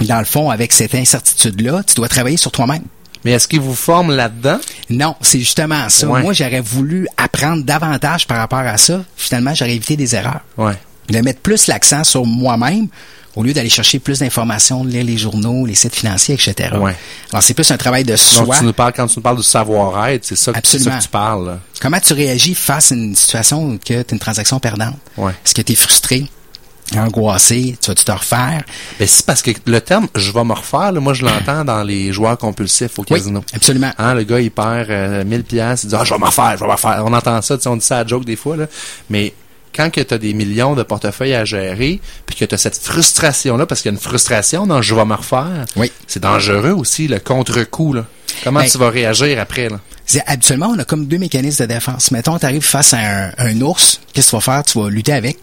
dans 0.00 0.18
le 0.18 0.24
fond, 0.24 0.50
avec 0.50 0.72
cette 0.72 0.94
incertitude-là, 0.94 1.82
tu 1.86 1.94
dois 1.94 2.08
travailler 2.08 2.36
sur 2.36 2.52
toi-même. 2.52 2.82
Mais 3.28 3.34
est-ce 3.34 3.46
qu'ils 3.46 3.60
vous 3.60 3.74
forment 3.74 4.16
là-dedans? 4.16 4.58
Non, 4.88 5.14
c'est 5.20 5.38
justement 5.38 5.86
ça. 5.90 6.06
Ouais. 6.06 6.22
Moi, 6.22 6.32
j'aurais 6.32 6.62
voulu 6.62 7.06
apprendre 7.18 7.62
davantage 7.62 8.26
par 8.26 8.38
rapport 8.38 8.60
à 8.60 8.78
ça. 8.78 9.02
Finalement, 9.18 9.54
j'aurais 9.54 9.74
évité 9.74 9.98
des 9.98 10.14
erreurs. 10.14 10.40
Ouais. 10.56 10.72
De 11.10 11.18
mettre 11.20 11.40
plus 11.40 11.66
l'accent 11.66 12.04
sur 12.04 12.24
moi-même 12.24 12.88
au 13.36 13.42
lieu 13.42 13.52
d'aller 13.52 13.68
chercher 13.68 13.98
plus 13.98 14.20
d'informations, 14.20 14.82
de 14.82 14.88
lire 14.88 15.04
les 15.04 15.18
journaux, 15.18 15.66
les 15.66 15.74
sites 15.74 15.94
financiers, 15.94 16.36
etc. 16.36 16.70
Ouais. 16.80 16.96
Alors, 17.30 17.42
c'est 17.42 17.52
plus 17.52 17.70
un 17.70 17.76
travail 17.76 18.02
de 18.02 18.12
Donc 18.12 18.18
soi. 18.18 18.56
tu 18.58 18.64
nous 18.64 18.72
parles 18.72 18.94
quand 18.96 19.06
tu 19.06 19.18
nous 19.18 19.22
parles 19.22 19.36
du 19.36 19.42
savoir-être, 19.42 20.24
c'est 20.24 20.34
ça, 20.36 20.52
que- 20.54 20.66
ça 20.66 20.98
tu 20.98 21.08
parles. 21.08 21.58
Comment 21.82 22.00
tu 22.00 22.14
réagis 22.14 22.54
face 22.54 22.92
à 22.92 22.94
une 22.94 23.14
situation 23.14 23.62
où 23.62 23.76
tu 23.78 23.92
as 23.94 24.04
une 24.10 24.18
transaction 24.18 24.58
perdante? 24.58 24.96
Ouais. 25.18 25.32
Est-ce 25.44 25.54
que 25.54 25.60
tu 25.60 25.72
es 25.72 25.76
frustré, 25.76 26.26
angoissé, 26.96 27.76
tu 27.80 27.88
vas-tu 27.90 28.04
te 28.04 28.12
refaire? 28.12 28.62
Ben 28.98 29.06
c'est 29.08 29.26
parce 29.26 29.42
que 29.42 29.50
le 29.66 29.80
terme 29.80 30.08
je 30.14 30.32
vais 30.32 30.44
me 30.44 30.52
refaire, 30.54 30.92
là, 30.92 31.00
moi 31.00 31.12
je 31.14 31.24
l'entends 31.24 31.64
dans 31.64 31.82
les 31.82 32.12
joueurs 32.12 32.38
compulsifs 32.38 32.98
au 32.98 33.02
Oui, 33.02 33.18
casino. 33.18 33.42
absolument. 33.52 33.92
Hein, 33.98 34.14
le 34.14 34.22
gars 34.22 34.40
il 34.40 34.50
perd 34.50 34.90
euh, 34.90 35.24
1000 35.24 35.44
pièces, 35.44 35.82
il 35.84 35.88
dit 35.90 35.94
ah 35.98 36.04
je 36.04 36.12
vais 36.14 36.18
me 36.20 36.24
refaire, 36.26 36.52
je 36.54 36.60
vais 36.60 36.66
me 36.66 36.72
refaire. 36.72 37.02
On 37.04 37.12
entend 37.12 37.42
ça, 37.42 37.56
on 37.66 37.76
dit 37.76 37.84
ça 37.84 37.98
à 37.98 38.06
joke 38.06 38.24
des 38.24 38.36
fois 38.36 38.56
là, 38.56 38.66
mais 39.10 39.34
quand 39.76 39.90
que 39.90 40.00
tu 40.00 40.14
as 40.14 40.18
des 40.18 40.32
millions 40.32 40.74
de 40.74 40.82
portefeuilles 40.82 41.34
à 41.34 41.44
gérer, 41.44 42.00
puis 42.26 42.34
que 42.36 42.44
tu 42.44 42.54
as 42.54 42.58
cette 42.58 42.78
frustration 42.78 43.56
là 43.56 43.66
parce 43.66 43.82
qu'il 43.82 43.90
y 43.90 43.94
a 43.94 43.96
une 43.96 44.00
frustration 44.02 44.66
dans 44.66 44.80
je 44.82 44.94
vais 44.94 45.04
me 45.04 45.14
refaire. 45.14 45.66
Oui. 45.76 45.92
C'est 46.06 46.22
dangereux 46.22 46.72
aussi 46.72 47.06
le 47.06 47.18
contre-coup 47.20 47.92
là. 47.92 48.04
Comment 48.44 48.60
Ben, 48.60 48.66
tu 48.68 48.78
vas 48.78 48.88
réagir 48.90 49.38
après 49.40 49.68
là? 49.68 49.78
C'est- 50.06 50.22
Habituellement, 50.26 50.68
on 50.74 50.78
a 50.78 50.84
comme 50.84 51.06
deux 51.06 51.18
mécanismes 51.18 51.66
de 51.66 51.74
défense. 51.74 52.10
Mettons, 52.12 52.38
tu 52.38 52.46
arrives 52.46 52.62
face 52.64 52.94
à 52.94 52.98
un, 52.98 53.30
un 53.38 53.60
ours, 53.60 54.00
qu'est-ce 54.12 54.26
que 54.28 54.30
tu 54.30 54.36
vas 54.36 54.40
faire? 54.54 54.62
Tu 54.64 54.78
vas 54.80 54.88
lutter 54.88 55.12
avec, 55.12 55.38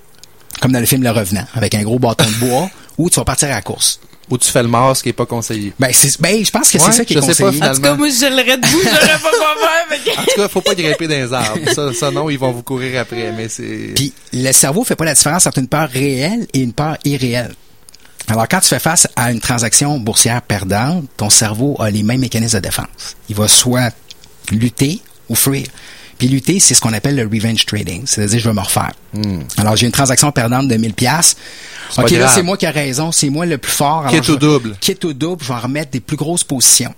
comme 0.61 0.71
dans 0.71 0.79
le 0.79 0.85
film 0.85 1.03
Le 1.03 1.11
Revenant, 1.11 1.45
avec 1.53 1.75
un 1.75 1.83
gros 1.83 1.99
bâton 1.99 2.25
de 2.25 2.45
bois, 2.47 2.69
ou 2.97 3.09
tu 3.09 3.15
vas 3.19 3.25
partir 3.25 3.49
à 3.49 3.55
la 3.55 3.61
course. 3.61 3.99
Ou 4.29 4.39
tu 4.39 4.49
fais 4.49 4.63
le 4.63 4.69
masque 4.69 5.03
qui 5.03 5.09
est 5.09 5.13
pas 5.13 5.27
conseillé. 5.27 5.71
Ben, 5.79 5.91
c'est, 5.93 6.19
ben 6.19 6.43
je 6.43 6.49
pense 6.49 6.71
que 6.71 6.79
Ouais, 6.79 6.83
c'est 6.85 6.91
ça 6.93 7.05
qui 7.05 7.13
est 7.13 7.17
je 7.17 7.21
pas, 7.21 7.27
conseillé. 7.27 7.51
finalement. 7.51 7.71
En 7.71 7.75
tout 7.75 7.81
cas, 7.81 7.93
moi, 7.95 8.09
je 8.09 8.25
l'aurais 8.25 8.57
debout, 8.57 8.81
j'aurais 8.83 9.19
pas 9.19 9.29
quoi 9.29 9.55
faire. 9.59 10.19
En 10.19 10.23
tout 10.23 10.35
cas, 10.35 10.47
faut 10.47 10.61
pas 10.61 10.73
grimper 10.73 11.07
dans 11.07 11.13
les 11.15 11.31
arbres. 11.33 11.59
Ça, 11.75 11.93
ça 11.93 12.09
non, 12.09 12.29
ils 12.31 12.39
vont 12.39 12.51
vous 12.51 12.63
courir 12.63 13.01
après, 13.01 13.31
mais 13.33 13.49
c'est 13.49 13.91
Puis 13.95 14.13
le 14.33 14.51
cerveau 14.51 14.83
fait 14.83 14.95
pas 14.95 15.05
la 15.05 15.13
différence 15.13 15.45
entre 15.45 15.59
une 15.59 15.67
peur 15.67 15.87
réelle 15.89 16.47
et 16.53 16.59
une 16.61 16.73
peur 16.73 16.97
irréelle. 17.05 17.53
Alors 18.27 18.47
quand 18.47 18.59
tu 18.61 18.69
fais 18.69 18.79
face 18.79 19.07
à 19.15 19.31
une 19.31 19.39
transaction 19.39 19.99
boursière 19.99 20.41
perdante, 20.41 21.05
ton 21.17 21.29
cerveau 21.29 21.75
a 21.79 21.91
les 21.91 22.01
mêmes 22.01 22.21
mécanismes 22.21 22.57
de 22.57 22.63
défense. 22.63 23.15
Il 23.29 23.35
va 23.35 23.47
soit 23.47 23.93
lutter 24.49 25.01
ou 25.29 25.35
fuir. 25.35 25.67
Puis 26.17 26.27
lutter, 26.29 26.59
c'est 26.59 26.73
ce 26.73 26.79
qu'on 26.81 26.93
appelle 26.93 27.15
le 27.15 27.23
revenge 27.23 27.65
trading, 27.65 28.03
c'est-à-dire 28.05 28.39
je 28.39 28.47
vais 28.49 28.53
me 28.55 28.61
refaire. 28.61 28.91
Alors 29.57 29.75
j'ai 29.75 29.85
une 29.85 29.91
transaction 29.91 30.31
perdante 30.31 30.67
de 30.67 30.75
1000 30.75 30.93
pièces. 30.93 31.35
OK, 31.97 32.09
là 32.11 32.27
c'est 32.33 32.41
moi 32.41 32.55
qui 32.57 32.65
ai 32.65 32.69
raison, 32.69 33.11
c'est 33.11 33.29
moi 33.29 33.45
le 33.45 33.57
plus 33.57 33.71
fort. 33.71 34.05
Quitte 34.07 34.29
vais- 34.29 34.37
double. 34.37 34.75
Quitte 34.79 35.03
ou 35.03 35.13
double, 35.13 35.43
je 35.43 35.49
vais 35.49 35.53
en 35.55 35.59
remettre 35.61 35.91
des 35.91 35.99
plus 35.99 36.17
grosses 36.17 36.43
positions. 36.43 36.93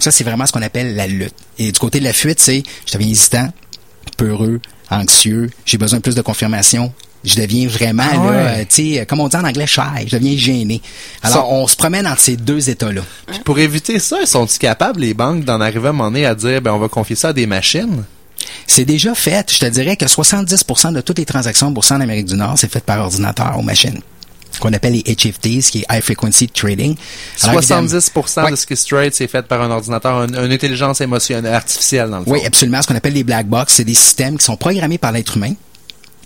Ça 0.00 0.10
c'est 0.10 0.24
vraiment 0.24 0.44
ce 0.46 0.52
qu'on 0.52 0.62
appelle 0.62 0.96
la 0.96 1.06
lutte. 1.06 1.34
Et 1.58 1.70
du 1.72 1.78
côté 1.78 2.00
de 2.00 2.04
la 2.04 2.12
fuite, 2.12 2.40
c'est 2.40 2.62
je 2.86 2.92
deviens 2.92 3.08
hésitant, 3.10 3.52
peureux, 4.16 4.60
anxieux, 4.90 5.50
j'ai 5.64 5.78
besoin 5.78 5.98
de 5.98 6.02
plus 6.02 6.14
de 6.14 6.22
confirmation. 6.22 6.92
Je 7.24 7.34
deviens 7.34 7.66
vraiment, 7.66 8.04
Ah 8.10 8.14
là, 8.14 8.20
ouais. 8.22 8.60
euh, 8.60 8.64
tu 8.68 8.94
sais, 8.94 9.06
comme 9.06 9.18
on 9.20 9.26
dit 9.28 9.34
en 9.36 9.44
anglais, 9.44 9.66
shy. 9.66 9.80
Je 10.06 10.16
deviens 10.16 10.36
gêné. 10.36 10.80
Alors, 11.22 11.36
Ça- 11.38 11.44
on 11.46 11.66
se 11.66 11.74
promène 11.74 12.06
entre 12.06 12.20
ces 12.20 12.36
deux 12.36 12.70
états-là. 12.70 13.02
Puis 13.26 13.40
pour 13.40 13.58
éviter 13.58 13.98
ça, 13.98 14.24
sont-ils 14.24 14.58
capables, 14.58 15.00
les 15.00 15.14
banques, 15.14 15.44
d'en 15.44 15.60
arriver 15.60 15.86
à 15.86 15.90
un 15.90 15.92
moment 15.94 16.10
donné 16.12 16.26
à 16.26 16.36
dire, 16.36 16.62
ben, 16.62 16.72
on 16.72 16.78
va 16.78 16.88
confier 16.88 17.16
ça 17.16 17.28
à 17.28 17.32
des 17.32 17.46
machines? 17.46 18.04
C'est 18.66 18.84
déjà 18.84 19.14
fait. 19.14 19.50
Je 19.52 19.58
te 19.58 19.66
dirais 19.66 19.96
que 19.96 20.04
70% 20.06 20.92
de 20.92 21.00
toutes 21.00 21.18
les 21.18 21.24
transactions 21.26 21.70
boursières 21.70 21.98
en 21.98 22.02
Amérique 22.02 22.26
du 22.26 22.34
Nord, 22.34 22.54
c'est 22.56 22.70
fait 22.70 22.82
par 22.84 23.00
ordinateur 23.00 23.56
ou 23.58 23.62
machine. 23.62 24.00
Qu'on 24.60 24.72
appelle 24.72 24.94
les 24.94 25.02
HFTs, 25.14 25.70
qui 25.70 25.78
est 25.80 25.86
High 25.90 26.02
Frequency 26.02 26.48
Trading. 26.48 26.96
Alors, 27.44 27.58
évidemment- 27.58 27.86
70% 27.86 28.44
Ouais. 28.44 28.50
de 28.50 28.56
ce 28.56 28.66
qui 28.66 28.76
se 28.76 28.86
trade, 28.88 29.12
c'est 29.14 29.28
fait 29.28 29.42
par 29.46 29.62
un 29.62 29.70
ordinateur, 29.70 30.24
une, 30.24 30.34
une 30.34 30.50
intelligence 30.52 31.00
émotionnelle, 31.00 31.54
artificielle, 31.54 32.10
dans 32.10 32.18
le 32.18 32.24
fond. 32.24 32.32
Oui, 32.32 32.40
absolument. 32.44 32.82
Ce 32.82 32.88
qu'on 32.88 32.96
appelle 32.96 33.12
les 33.12 33.22
black 33.24 33.46
box, 33.46 33.74
c'est 33.74 33.84
des 33.84 33.94
systèmes 33.94 34.36
qui 34.36 34.44
sont 34.44 34.56
programmés 34.56 34.98
par 34.98 35.12
l'être 35.12 35.36
humain, 35.36 35.52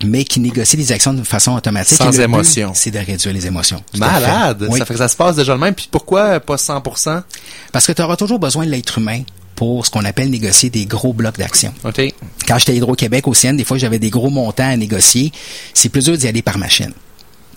mais 0.04 0.24
qui 0.24 0.40
négocient 0.40 0.78
des 0.78 0.92
actions 0.92 1.12
de 1.12 1.22
façon 1.24 1.54
automatique. 1.54 1.98
Sans 1.98 2.18
émotion. 2.20 2.72
C'est 2.74 2.90
de 2.90 2.98
réduire 2.98 3.34
les 3.34 3.46
émotions. 3.46 3.82
Fait. 3.92 3.98
Malade! 3.98 4.66
Oui. 4.70 4.78
Ça 4.78 4.86
fait 4.86 4.94
que 4.94 4.98
ça 4.98 5.08
se 5.08 5.16
passe 5.16 5.36
déjà 5.36 5.52
le 5.52 5.60
même. 5.60 5.74
Puis 5.74 5.88
pourquoi 5.90 6.40
pas 6.40 6.56
100%? 6.56 7.22
Parce 7.70 7.86
que 7.86 7.92
tu 7.92 8.00
auras 8.00 8.16
toujours 8.16 8.38
besoin 8.38 8.64
de 8.64 8.70
l'être 8.70 8.96
humain 8.98 9.22
pour 9.54 9.86
ce 9.86 9.90
qu'on 9.90 10.04
appelle 10.04 10.30
négocier 10.30 10.70
des 10.70 10.86
gros 10.86 11.12
blocs 11.12 11.38
d'actions. 11.38 11.74
OK. 11.84 12.00
Quand 12.46 12.58
j'étais 12.58 12.72
à 12.72 12.74
Hydro-Québec 12.76 13.28
au 13.28 13.34
CN, 13.34 13.56
des 13.56 13.64
fois, 13.64 13.78
j'avais 13.78 13.98
des 13.98 14.10
gros 14.10 14.30
montants 14.30 14.68
à 14.68 14.76
négocier. 14.76 15.32
C'est 15.74 15.88
plus 15.88 16.04
dur 16.04 16.16
d'y 16.16 16.26
aller 16.26 16.42
par 16.42 16.58
machine. 16.58 16.92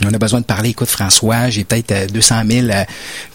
On 0.03 0.13
a 0.13 0.17
besoin 0.17 0.41
de 0.41 0.45
parler. 0.45 0.69
Écoute, 0.69 0.89
François, 0.89 1.49
j'ai 1.49 1.63
peut-être 1.63 1.91
euh, 1.91 2.08
200 2.08 2.36
000 2.49 2.67
euh, 2.67 2.84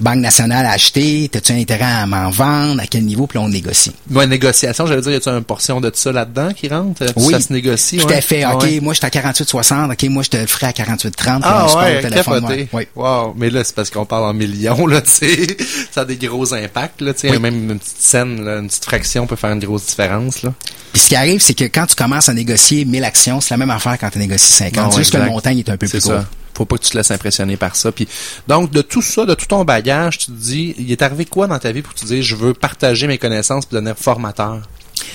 banques 0.01 0.19
nationales 0.19 0.67
à 0.67 0.73
acheter. 0.73 1.29
T'as-tu 1.33 1.53
un 1.53 1.57
intérêt 1.59 1.85
à 1.85 2.07
m'en 2.07 2.29
vendre? 2.31 2.81
À 2.83 2.87
quel 2.87 3.05
niveau? 3.05 3.27
Puis 3.27 3.39
là, 3.39 3.45
on 3.45 3.49
négocie. 3.49 3.93
Moi, 4.11 4.27
négociation, 4.27 4.87
j'allais 4.87 5.01
dire, 5.01 5.13
y 5.13 5.17
a-tu 5.17 5.29
une 5.31 5.43
portion 5.45 5.81
de 5.81 5.91
ça 5.95 6.13
là-dedans 6.13 6.53
qui 6.53 6.69
rentre? 6.69 7.03
Oui, 7.17 7.33
Ça 7.33 7.41
se 7.41 7.53
négocie? 7.53 7.97
Tout 7.97 8.07
ouais? 8.09 8.17
à 8.17 8.21
fait. 8.21 8.45
OK, 8.45 8.63
Ouais. 8.63 8.81
moi, 8.81 8.93
je 8.93 8.99
suis 8.99 9.07
à 9.07 9.11
48,60. 9.11 9.93
OK, 9.93 10.03
moi, 10.11 10.23
je 10.23 10.29
te 10.31 10.37
le 10.37 10.47
ferai 10.47 10.67
à 10.67 10.73
48,30. 10.73 11.11
puis 11.13 11.29
on 11.29 11.41
Ah 11.43 11.67
se 11.69 11.73
parle 11.75 11.87
au 11.93 11.95
ouais, 11.95 12.01
téléphone, 12.03 12.45
ouais. 12.73 12.89
Wow, 12.95 13.35
mais 13.37 13.51
là 13.51 13.65
c'est 13.65 13.75
parce 13.75 13.89
qu'on 13.91 14.05
parle 14.05 14.25
en 14.25 14.35
millions 14.35 14.87
là, 14.87 15.01
tu 15.01 15.11
sais. 15.11 15.57
Ça 15.93 16.03
a 16.03 16.05
des 16.05 16.17
gros 16.17 16.53
impacts 16.53 17.01
là, 17.01 17.15
tu 17.15 17.21
sais, 17.21 17.31
Oui. 17.31 17.39
même 17.39 17.71
une 17.71 17.79
petite 17.79 17.97
scène, 18.01 18.45
là, 18.45 18.59
une 18.59 18.69
petite 18.69 18.85
fraction 18.85 19.27
peut 19.27 19.37
faire 19.37 19.51
une 19.53 19.61
grosse 19.61 19.87
différence 19.87 20.43
là. 20.43 20.53
Puis 20.93 21.03
ce 21.03 21.09
qui 21.09 21.17
arrive, 21.17 21.41
c'est 21.41 21.55
que 21.55 21.65
quand 21.65 21.87
tu 21.87 21.95
commences 21.95 22.29
à 22.29 22.35
négocier 22.35 22.85
1000 22.85 23.05
actions, 23.05 23.41
c'est 23.41 23.51
la 23.55 23.59
même 23.59 23.71
affaire 23.71 23.97
quand 23.99 24.11
tu 24.11 24.19
négocies 24.19 24.53
50. 24.53 24.75
Non, 24.77 24.91
juste 24.99 25.13
que 25.13 25.17
exact. 25.17 25.25
le 25.29 25.31
montant 25.33 25.51
il 25.51 25.59
est 25.61 25.69
un 25.71 25.77
peu 25.77 25.87
C'est 25.87 25.99
plus 26.01 26.09
gros. 26.11 26.21
Faut 26.55 26.65
pas 26.65 26.77
que 26.77 26.85
tu 26.85 26.91
te 26.91 26.97
laisses 26.97 27.11
impressionner 27.11 27.57
par 27.57 27.77
ça. 27.77 27.93
Puis 27.93 28.09
donc 28.49 28.71
de 28.71 28.83
tout 28.83 29.03
ça, 29.03 29.25
de 29.25 29.35
tout 29.35 29.47
ton 29.47 29.65
bagage, 29.65 30.19
tu 30.19 30.27
te 30.27 30.33
dis, 30.33 30.75
il 30.79 30.91
est 30.93 31.03
arrivé 31.03 31.25
quoi 31.25 31.47
dans 31.47 31.59
ta 31.59 31.73
vie 31.73 31.83
pour 31.83 31.95
te 31.95 32.05
dire, 32.05 32.23
je 32.23 32.37
veux 32.37 32.55
partager 32.55 33.07
mes 33.07 33.19
connaissances 33.19 33.67
pour 33.67 33.75
devenir 33.75 33.97
formateur? 33.97 34.61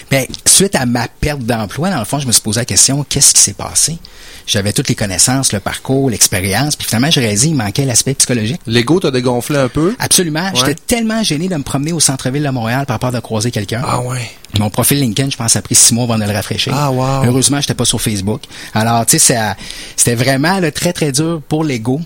Ben, 0.10 0.26
suite 0.46 0.76
à 0.76 0.86
ma 0.86 1.08
perte 1.08 1.42
d'emploi, 1.42 1.90
dans 1.90 2.00
le 2.00 2.06
fond, 2.06 2.20
je 2.20 2.28
me 2.28 2.32
suis 2.32 2.42
posé 2.42 2.60
la 2.60 2.66
question, 2.66 3.06
qu'est-ce 3.08 3.34
qui 3.34 3.42
s'est 3.42 3.54
passé? 3.54 3.98
J'avais 4.48 4.74
toutes 4.74 4.90
les 4.90 4.96
connaissances, 4.96 5.54
le 5.54 5.60
parcours, 5.60 6.10
l'expérience, 6.10 6.76
puis 6.76 6.86
finalement, 6.88 7.10
j'ai 7.10 7.22
réalisé 7.22 7.48
il 7.48 7.56
manquait 7.56 7.86
l'aspect 7.86 8.14
psychologique. 8.14 8.62
L'ego 8.68 9.00
t'a 9.00 9.10
dégonflé 9.10 9.58
un 9.58 9.70
peu? 9.70 9.96
Absolument. 9.98 10.52
J'étais 10.54 10.76
tellement 10.76 11.24
gêné 11.24 11.48
de 11.48 11.56
me 11.56 11.64
promener 11.64 11.94
au 11.94 12.00
centre-ville 12.00 12.44
de 12.44 12.50
Montréal 12.50 12.86
par 12.86 13.00
peur 13.00 13.12
de 13.12 13.20
croiser 13.20 13.50
quelqu'un. 13.50 13.82
Ah 13.84 14.02
ouais. 14.02 14.30
Mon 14.60 14.70
profil 14.70 15.00
LinkedIn, 15.00 15.32
je 15.32 15.38
pense, 15.38 15.56
a 15.56 15.62
pris 15.62 15.74
six 15.76 15.94
mois 15.94 16.04
avant 16.04 16.18
de 16.20 16.24
le 16.26 16.32
rafraîchir. 16.32 16.74
Ah, 16.76 16.92
wow. 16.92 17.26
Heureusement, 17.26 17.60
j'étais 17.60 17.74
pas 17.74 17.86
sur 17.86 18.00
Facebook. 18.00 18.42
Alors, 18.74 19.06
tu 19.06 19.18
sais, 19.18 19.36
c'était 19.96 20.16
vraiment 20.16 20.60
là, 20.60 20.72
très, 20.72 20.94
très 20.94 21.12
dur 21.12 21.42
pour 21.50 21.64
l'ego 21.64 22.00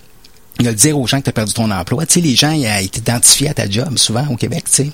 de 0.59 0.65
le 0.65 0.73
dire 0.73 0.97
aux 0.97 1.07
gens 1.07 1.19
que 1.19 1.25
tu 1.25 1.29
as 1.29 1.33
perdu 1.33 1.53
ton 1.53 1.69
emploi. 1.71 2.05
Tu 2.05 2.13
sais, 2.15 2.21
les 2.21 2.35
gens, 2.35 2.51
ils 2.51 2.89
t'identifiaient 2.89 3.49
à 3.49 3.53
ta 3.53 3.69
job, 3.69 3.97
souvent, 3.97 4.25
au 4.29 4.35
Québec, 4.37 4.63
tu 4.69 4.83
sais. 4.83 4.91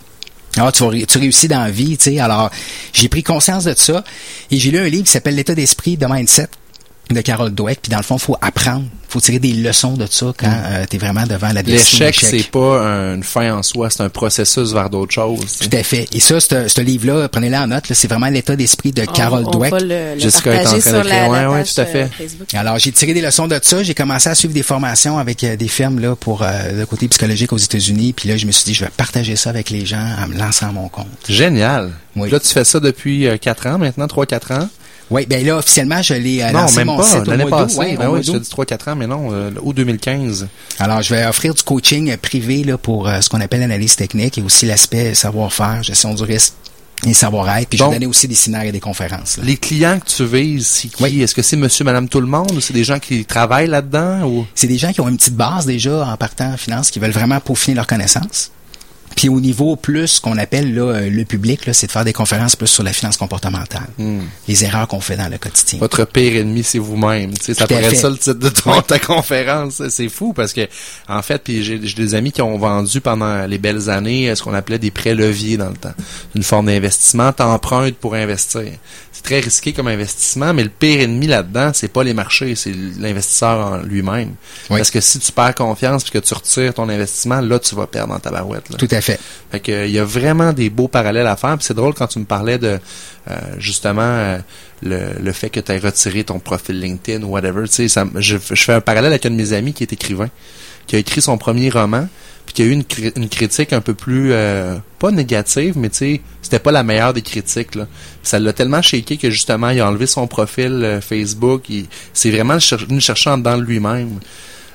Alors, 0.57 0.71
tu, 0.71 0.83
vas 0.83 0.89
ré- 0.89 1.05
tu 1.05 1.17
réussis 1.17 1.47
dans 1.47 1.59
la 1.61 1.69
vie, 1.71 1.97
tu 1.97 2.05
sais. 2.05 2.19
Alors, 2.19 2.49
j'ai 2.93 3.09
pris 3.09 3.23
conscience 3.23 3.65
de 3.65 3.73
ça 3.77 4.03
et 4.51 4.57
j'ai 4.57 4.71
lu 4.71 4.79
un 4.79 4.87
livre 4.87 5.03
qui 5.03 5.11
s'appelle 5.11 5.35
L'état 5.35 5.53
d'esprit 5.53 5.97
de 5.97 6.05
mindset 6.05 6.47
de 7.09 7.21
Carol 7.21 7.51
Dweck. 7.53 7.79
Puis 7.83 7.89
dans 7.91 7.97
le 7.97 8.03
fond, 8.03 8.17
faut 8.17 8.37
apprendre, 8.41 8.83
faut 9.09 9.19
tirer 9.21 9.39
des 9.39 9.53
leçons 9.53 9.93
de 9.93 10.05
ça 10.09 10.33
quand 10.37 10.51
tu 10.89 10.95
es 10.95 10.99
vraiment 10.99 11.25
devant 11.25 11.51
la 11.53 11.61
L'échec, 11.61 12.15
c'est 12.19 12.49
pas 12.49 12.81
un- 12.81 13.15
une 13.15 13.23
fin 13.23 13.53
en 13.57 13.63
soi, 13.63 13.89
c'est 13.89 14.01
un 14.01 14.09
processus 14.09 14.73
vers 14.73 14.89
d'autres 14.89 15.13
choses. 15.13 15.59
Tout 15.59 15.69
à 15.77 15.83
fait. 15.83 16.07
Et 16.13 16.19
ça, 16.19 16.39
ce 16.39 16.81
livre-là, 16.81 17.27
prenez-le 17.29 17.55
en 17.57 17.67
note, 17.67 17.83
c'est 17.93 18.07
vraiment 18.07 18.27
l'état 18.27 18.55
d'esprit 18.55 18.91
de 18.91 19.05
Carol 19.05 19.43
on, 19.45 19.51
Dweck. 19.51 19.71
Va 19.71 19.79
le, 19.79 20.13
le 20.15 20.19
Jessica 20.19 20.53
est 20.53 20.59
en 20.59 20.63
train 20.63 20.79
sur 20.81 20.91
d'écrire. 20.93 21.03
la, 21.03 21.29
Ouais, 21.29 21.41
la 21.41 21.51
ouais, 21.51 21.57
page, 21.59 21.73
tout 21.75 21.81
à 21.81 21.85
fait. 21.85 22.03
euh, 22.03 22.07
Facebook. 22.17 22.53
Alors, 22.53 22.79
j'ai 22.79 22.91
tiré 22.91 23.13
des 23.13 23.21
leçons 23.21 23.47
de 23.47 23.59
ça. 23.61 23.83
J'ai 23.83 23.93
commencé 23.93 24.29
à 24.29 24.35
suivre 24.35 24.53
des 24.53 24.63
formations 24.63 25.17
avec 25.17 25.43
euh, 25.43 25.55
des 25.55 25.67
firmes 25.67 25.99
là 25.99 26.15
pour 26.15 26.41
euh, 26.43 26.71
le 26.79 26.85
côté 26.85 27.07
psychologique 27.07 27.53
aux 27.53 27.57
États-Unis. 27.57 28.13
Puis 28.13 28.29
là, 28.29 28.37
je 28.37 28.45
me 28.45 28.51
suis 28.51 28.65
dit, 28.65 28.73
je 28.73 28.83
vais 28.83 28.91
partager 28.95 29.35
ça 29.35 29.49
avec 29.51 29.69
les 29.69 29.85
gens 29.85 30.05
en 30.23 30.27
me 30.27 30.37
lançant 30.37 30.69
à 30.69 30.71
mon 30.71 30.89
compte. 30.89 31.07
Génial. 31.29 31.91
Oui. 32.15 32.29
Là, 32.29 32.39
tu 32.39 32.47
fais 32.49 32.63
ça 32.63 32.79
depuis 32.79 33.27
4 33.39 33.67
ans 33.67 33.77
maintenant, 33.77 34.07
3-4 34.07 34.53
ans? 34.53 34.69
Oui, 35.11 35.25
ben 35.27 35.45
là, 35.45 35.57
officiellement, 35.57 36.01
je 36.01 36.15
l'ai 36.15 36.41
euh, 36.41 36.51
non, 36.51 36.61
lancé 36.61 36.77
même 36.77 36.87
mon 36.87 36.97
pas. 36.97 37.03
site 37.03 37.27
au 37.27 37.31
L'année 37.31 37.45
passée. 37.45 37.77
Ouais, 37.77 37.95
ben 37.97 38.09
au 38.09 38.15
oui, 38.15 38.23
je 38.23 38.31
te 38.31 38.37
dis 38.37 38.49
3-4 38.49 38.89
ans, 38.91 38.95
mais 38.95 39.07
non, 39.07 39.29
euh, 39.31 39.51
août 39.61 39.73
2015. 39.75 40.47
Alors, 40.79 41.01
je 41.01 41.13
vais 41.13 41.25
offrir 41.25 41.53
du 41.53 41.61
coaching 41.61 42.09
euh, 42.11 42.17
privé 42.17 42.63
là, 42.63 42.77
pour 42.77 43.07
euh, 43.07 43.21
ce 43.21 43.29
qu'on 43.29 43.39
appelle 43.41 43.59
l'analyse 43.59 43.95
technique 43.95 44.37
et 44.37 44.41
aussi 44.41 44.65
l'aspect 44.65 45.13
savoir-faire, 45.13 45.83
gestion 45.83 46.13
du 46.13 46.23
risque 46.23 46.53
et 47.05 47.13
savoir-être. 47.13 47.67
Puis 47.69 47.77
je 47.77 47.83
vais 47.83 47.91
donner 47.91 48.05
aussi 48.07 48.27
des 48.27 48.33
séminaires 48.35 48.65
et 48.65 48.71
des 48.71 48.79
conférences. 48.79 49.37
là. 49.37 49.43
Les 49.45 49.57
clients 49.57 49.99
que 49.99 50.05
tu 50.09 50.25
vises, 50.25 50.65
c'est 50.65 50.87
qui? 50.87 51.03
Oui. 51.03 51.21
Est-ce 51.21 51.35
que 51.35 51.41
c'est 51.43 51.57
monsieur, 51.57 51.83
madame, 51.85 52.07
tout 52.09 52.21
le 52.21 52.27
monde 52.27 52.51
ou 52.53 52.61
c'est 52.61 52.73
des 52.73 52.83
gens 52.85 52.97
qui 52.97 53.25
travaillent 53.25 53.67
là-dedans 53.67 54.23
ou? 54.27 54.47
C'est 54.55 54.67
des 54.67 54.77
gens 54.77 54.91
qui 54.91 55.01
ont 55.01 55.09
une 55.09 55.17
petite 55.17 55.35
base 55.35 55.65
déjà 55.67 56.07
en 56.07 56.17
partant 56.17 56.51
en 56.53 56.57
finance, 56.57 56.89
qui 56.89 56.97
veulent 56.99 57.11
vraiment 57.11 57.39
peaufiner 57.39 57.75
leurs 57.75 57.85
connaissances. 57.87 58.49
Puis 59.15 59.29
au 59.29 59.39
niveau 59.39 59.75
plus 59.75 60.19
qu'on 60.19 60.37
appelle 60.37 60.73
là, 60.73 60.81
euh, 60.83 61.09
le 61.09 61.23
public, 61.23 61.65
là, 61.65 61.73
c'est 61.73 61.87
de 61.87 61.91
faire 61.91 62.03
des 62.03 62.13
conférences 62.13 62.55
plus 62.55 62.67
sur 62.67 62.83
la 62.83 62.93
finance 62.93 63.17
comportementale. 63.17 63.87
Les 64.47 64.65
erreurs 64.65 64.87
qu'on 64.87 64.99
fait 64.99 65.15
dans 65.15 65.29
le 65.29 65.37
quotidien. 65.37 65.79
Votre 65.79 66.05
pire 66.05 66.35
ennemi, 66.35 66.63
c'est 66.63 66.79
vous-même. 66.79 67.33
Tu 67.37 67.45
sais, 67.45 67.53
ça 67.53 67.67
fait. 67.67 67.95
ça 67.95 68.09
le 68.09 68.17
titre 68.17 68.33
de 68.33 68.49
ton, 68.49 68.81
ta 68.87 68.99
conférence. 68.99 69.81
C'est 69.89 70.09
fou 70.09 70.33
parce 70.33 70.53
que, 70.53 70.67
en 71.07 71.21
fait, 71.21 71.41
puis 71.43 71.63
j'ai 71.63 71.79
j'ai 71.83 71.95
des 71.95 72.15
amis 72.15 72.31
qui 72.31 72.41
ont 72.41 72.57
vendu 72.57 73.01
pendant 73.01 73.45
les 73.45 73.57
belles 73.57 73.89
années 73.89 74.29
euh, 74.29 74.35
ce 74.35 74.43
qu'on 74.43 74.53
appelait 74.53 74.79
des 74.79 74.91
prêts 74.91 75.15
leviers 75.15 75.57
dans 75.57 75.69
le 75.69 75.75
temps. 75.77 75.93
Une 76.35 76.43
forme 76.43 76.67
d'investissement, 76.67 77.31
t'empruntes 77.31 77.95
pour 77.95 78.15
investir. 78.15 78.63
C'est 79.11 79.23
très 79.23 79.39
risqué 79.39 79.71
comme 79.71 79.87
investissement, 79.87 80.53
mais 80.53 80.63
le 80.63 80.69
pire 80.69 81.01
ennemi 81.01 81.27
là-dedans, 81.27 81.71
c'est 81.73 81.87
pas 81.87 82.03
les 82.03 82.13
marchés, 82.13 82.55
c'est 82.55 82.73
l'investisseur 82.99 83.65
en 83.65 83.77
lui-même. 83.77 84.33
Oui. 84.69 84.77
Parce 84.77 84.91
que 84.91 84.99
si 84.99 85.19
tu 85.19 85.31
perds 85.31 85.55
confiance 85.55 86.03
puis 86.03 86.11
que 86.11 86.25
tu 86.25 86.33
retires 86.33 86.73
ton 86.73 86.89
investissement, 86.89 87.39
là, 87.39 87.59
tu 87.59 87.75
vas 87.75 87.87
perdre 87.87 88.13
dans 88.13 88.19
ta 88.19 88.29
barouette. 88.31 88.69
Là. 88.69 88.77
Tout 88.77 88.87
à 88.91 89.01
fait. 89.01 89.04
Fait 89.51 89.59
que, 89.59 89.85
il 89.85 89.91
y 89.91 89.99
a 89.99 90.05
vraiment 90.05 90.53
des 90.53 90.69
beaux 90.69 90.87
parallèles 90.87 91.27
à 91.27 91.35
faire. 91.35 91.55
Puis 91.57 91.65
c'est 91.65 91.73
drôle 91.73 91.93
quand 91.93 92.07
tu 92.07 92.19
me 92.19 92.25
parlais 92.25 92.57
de 92.57 92.79
euh, 93.29 93.33
justement 93.57 94.01
euh, 94.01 94.37
le, 94.83 95.31
fait 95.31 95.49
que 95.49 95.59
tu 95.59 95.71
retiré 95.77 96.23
ton 96.23 96.39
profil 96.39 96.79
LinkedIn 96.79 97.23
ou 97.23 97.29
whatever. 97.29 97.67
Tu 97.67 97.87
sais, 97.87 98.03
je, 98.17 98.37
je 98.37 98.63
fais 98.63 98.73
un 98.73 98.81
parallèle 98.81 99.11
avec 99.11 99.25
un 99.25 99.29
de 99.31 99.35
mes 99.35 99.53
amis 99.53 99.73
qui 99.73 99.83
est 99.83 99.93
écrivain, 99.93 100.29
qui 100.87 100.95
a 100.95 100.99
écrit 100.99 101.21
son 101.21 101.37
premier 101.37 101.69
roman, 101.69 102.07
puis 102.45 102.53
qui 102.53 102.61
a 102.61 102.65
eu 102.65 102.71
une, 102.71 102.83
cri- 102.83 103.13
une 103.15 103.29
critique 103.29 103.73
un 103.73 103.81
peu 103.81 103.93
plus 103.95 104.31
euh, 104.31 104.75
pas 104.99 105.09
négative, 105.11 105.75
mais 105.77 105.89
tu 105.89 105.97
sais, 105.97 106.21
c'était 106.41 106.59
pas 106.59 106.71
la 106.71 106.83
meilleure 106.83 107.13
des 107.13 107.23
critiques. 107.23 107.73
Là. 107.75 107.87
Ça 108.21 108.37
l'a 108.39 108.53
tellement 108.53 108.81
shaké 108.83 109.17
que 109.17 109.31
justement, 109.31 109.69
il 109.69 109.79
a 109.81 109.87
enlevé 109.87 110.05
son 110.05 110.27
profil 110.27 110.71
euh, 110.83 111.01
Facebook. 111.01 111.63
C'est 112.13 112.29
vraiment 112.31 112.59
cher- 112.59 112.85
venu 112.87 112.99
chercher 113.01 113.31
en 113.31 113.37
dedans 113.39 113.57
de 113.57 113.63
lui-même. 113.63 114.19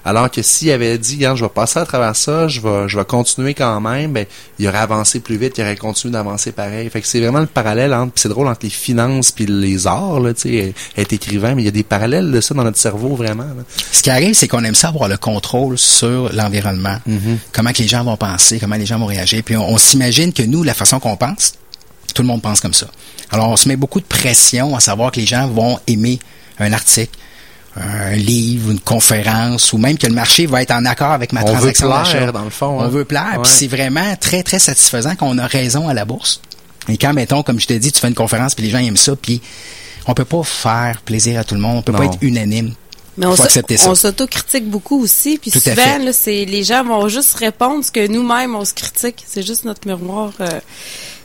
Alors 0.04 0.30
que 0.30 0.42
s'il 0.42 0.70
avait 0.70 0.98
dit, 0.98 1.16
Regarde, 1.16 1.36
je 1.36 1.44
vais 1.44 1.50
passer 1.50 1.78
à 1.78 1.84
travers 1.84 2.16
ça, 2.16 2.48
je 2.48 2.60
vais, 2.60 2.88
je 2.88 2.98
vais 2.98 3.04
continuer 3.04 3.54
quand 3.54 3.80
même, 3.80 4.12
ben, 4.12 4.26
il 4.58 4.66
aurait 4.68 4.78
avancé 4.78 5.20
plus 5.20 5.36
vite, 5.36 5.58
il 5.58 5.62
aurait 5.62 5.76
continué 5.76 6.12
d'avancer 6.12 6.52
pareil. 6.52 6.88
Fait 6.90 7.00
que 7.00 7.06
c'est 7.06 7.20
vraiment 7.20 7.40
le 7.40 7.46
parallèle 7.46 7.92
entre, 7.92 8.12
c'est 8.16 8.28
drôle 8.28 8.46
entre 8.48 8.60
les 8.62 8.70
finances 8.70 9.30
puis 9.32 9.46
les 9.46 9.86
arts, 9.86 10.20
là, 10.20 10.32
tu 10.34 10.42
sais, 10.42 10.74
être 10.96 11.12
écrivain, 11.12 11.54
mais 11.54 11.62
il 11.62 11.66
y 11.66 11.68
a 11.68 11.72
des 11.72 11.82
parallèles 11.82 12.30
de 12.30 12.40
ça 12.40 12.54
dans 12.54 12.64
notre 12.64 12.78
cerveau, 12.78 13.14
vraiment. 13.14 13.44
là. 13.44 13.62
Ce 13.92 14.02
qui 14.02 14.10
arrive, 14.10 14.34
c'est 14.34 14.48
qu'on 14.48 14.64
aime 14.64 14.74
ça 14.74 14.88
avoir 14.88 15.08
le 15.08 15.16
contrôle 15.16 15.76
sur 15.78 16.32
l'environnement. 16.32 16.96
Comment 17.52 17.72
que 17.72 17.82
les 17.82 17.88
gens 17.88 18.04
vont 18.04 18.16
penser, 18.16 18.58
comment 18.58 18.76
les 18.76 18.86
gens 18.86 18.98
vont 18.98 19.06
réagir. 19.06 19.42
Puis 19.44 19.56
on, 19.56 19.68
on 19.68 19.78
s'imagine 19.78 20.32
que 20.32 20.42
nous, 20.42 20.62
la 20.62 20.74
façon 20.74 20.98
qu'on 21.00 21.16
pense, 21.16 21.54
tout 22.14 22.22
le 22.22 22.28
monde 22.28 22.42
pense 22.42 22.60
comme 22.60 22.74
ça. 22.74 22.86
Alors 23.30 23.48
on 23.48 23.56
se 23.56 23.68
met 23.68 23.76
beaucoup 23.76 24.00
de 24.00 24.04
pression 24.06 24.74
à 24.74 24.80
savoir 24.80 25.12
que 25.12 25.20
les 25.20 25.26
gens 25.26 25.46
vont 25.48 25.78
aimer 25.86 26.18
un 26.58 26.72
article, 26.72 27.16
un 27.76 28.11
livre, 28.16 28.70
une 28.72 28.80
conférence, 28.80 29.72
ou 29.72 29.78
même 29.78 29.96
que 29.96 30.06
le 30.06 30.12
marché 30.12 30.46
va 30.46 30.62
être 30.62 30.72
en 30.72 30.85
accord 30.85 31.12
avec 31.12 31.33
ma 31.33 31.42
On 31.42 31.46
veut 31.46 31.52
transaction 31.52 31.87
plaire, 31.88 32.02
d'achat. 32.02 32.33
dans 32.33 32.44
le 32.44 32.50
fond, 32.50 32.78
On 32.78 32.83
hein. 32.83 32.88
veut 32.88 33.04
plaire. 33.04 33.35
Ouais. 33.37 33.42
Puis 33.42 33.52
c'est 33.52 33.66
vraiment 33.68 34.16
très, 34.16 34.42
très 34.42 34.59
satisfaisant 34.59 35.14
qu'on 35.14 35.38
a 35.38 35.46
raison 35.46 35.88
à 35.88 35.94
la 35.94 36.04
bourse. 36.04 36.40
Et 36.88 36.96
quand, 36.96 37.12
mettons, 37.12 37.42
comme 37.42 37.61
je 37.61 37.66
te 37.66 37.72
dis, 37.74 37.92
tu 37.92 38.00
fais 38.00 38.09
une 38.09 38.14
conférence, 38.14 38.54
puis 38.54 38.64
les 38.64 38.70
gens 38.70 38.78
aiment 38.78 38.96
ça, 38.96 39.14
puis 39.14 39.40
on 40.06 40.14
peut 40.14 40.24
pas 40.24 40.42
faire 40.42 41.00
plaisir 41.02 41.38
à 41.38 41.44
tout 41.44 41.54
le 41.54 41.61
monde, 41.61 41.76
on 41.78 41.83
peut 41.83 41.92
pas 41.92 42.06
être 42.06 42.18
unanime. 42.20 42.74
Mais 43.16 43.26
on 43.26 43.35
on 43.87 43.94
s'autocritique 43.94 44.68
beaucoup 44.70 45.02
aussi, 45.02 45.38
puis 45.38 45.50
souvent 45.50 45.98
là, 45.98 46.11
les 46.26 46.64
gens 46.64 46.85
vont 46.85 47.09
juste 47.09 47.35
répondre 47.35 47.85
ce 47.85 47.90
que 47.90 48.06
nous-mêmes 48.06 48.54
on 48.54 48.64
se 48.64 48.72
critique, 48.72 49.24
c'est 49.26 49.46
juste 49.46 49.64
notre 49.64 49.87
miroir. 49.87 50.33
euh, 50.40 50.61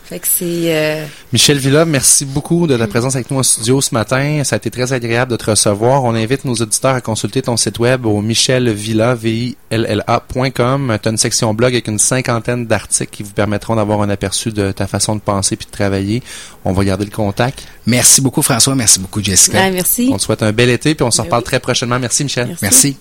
fait 0.08 0.20
que 0.20 0.28
c'est 0.28 0.76
euh, 0.76 1.06
Michel 1.34 1.58
Villa, 1.58 1.84
merci 1.86 2.26
beaucoup 2.26 2.68
de 2.68 2.78
ta 2.78 2.86
présence 2.88 3.16
avec 3.16 3.32
nous 3.32 3.40
en 3.40 3.44
studio 3.44 3.82
ce 3.82 3.94
matin. 3.94 4.44
Ça 4.44 4.56
a 4.56 4.58
été 4.58 4.70
très 4.70 4.94
agréable 4.94 5.32
de 5.32 5.38
te 5.38 5.50
recevoir. 5.50 6.04
On 6.04 6.14
invite 6.14 6.46
nos 6.46 6.54
auditeurs 6.54 6.94
à 6.96 7.02
consulter 7.02 7.42
ton 7.42 7.58
site 7.58 7.80
web 7.80 8.06
au 8.06 8.22
michelvilla, 8.22 9.16
V-I-L-L-A.com. 9.16 10.98
Tu 11.02 11.08
as 11.08 11.12
une 11.12 11.18
section 11.18 11.54
blog 11.54 11.74
avec 11.74 11.88
une 11.88 11.98
cinquantaine 12.00 12.68
d'articles 12.68 13.12
qui 13.12 13.24
vous 13.24 13.32
permettront 13.32 13.76
d'avoir 13.76 14.02
un 14.02 14.10
aperçu 14.10 14.52
de 14.52 14.72
ta 14.72 14.86
façon 14.88 15.16
de 15.16 15.22
penser 15.22 15.56
puis 15.56 15.66
de 15.66 15.72
travailler. 15.72 16.22
On 16.66 16.74
va 16.74 16.84
garder 16.86 17.06
le 17.06 17.12
contact. 17.12 17.68
Merci 17.88 18.22
beaucoup, 18.22 18.42
François. 18.42 18.76
Merci 18.76 19.00
beaucoup, 19.00 19.24
Jessica. 19.24 19.58
ben, 19.60 19.74
merci. 19.74 20.10
On 20.12 20.18
te 20.18 20.22
souhaite 20.22 20.44
un 20.44 20.52
bel 20.52 20.70
été 20.70 20.94
puis 20.96 21.04
on 21.04 21.12
s'en 21.12 21.24
Ben 21.24 21.28
reparle 21.28 21.42
oui. 21.42 21.46
très 21.46 21.60
prochainement. 21.60 22.00
Merci 22.00 22.24
Michel. 22.24 22.48
Merci. 22.48 22.64
Merci. 22.64 22.98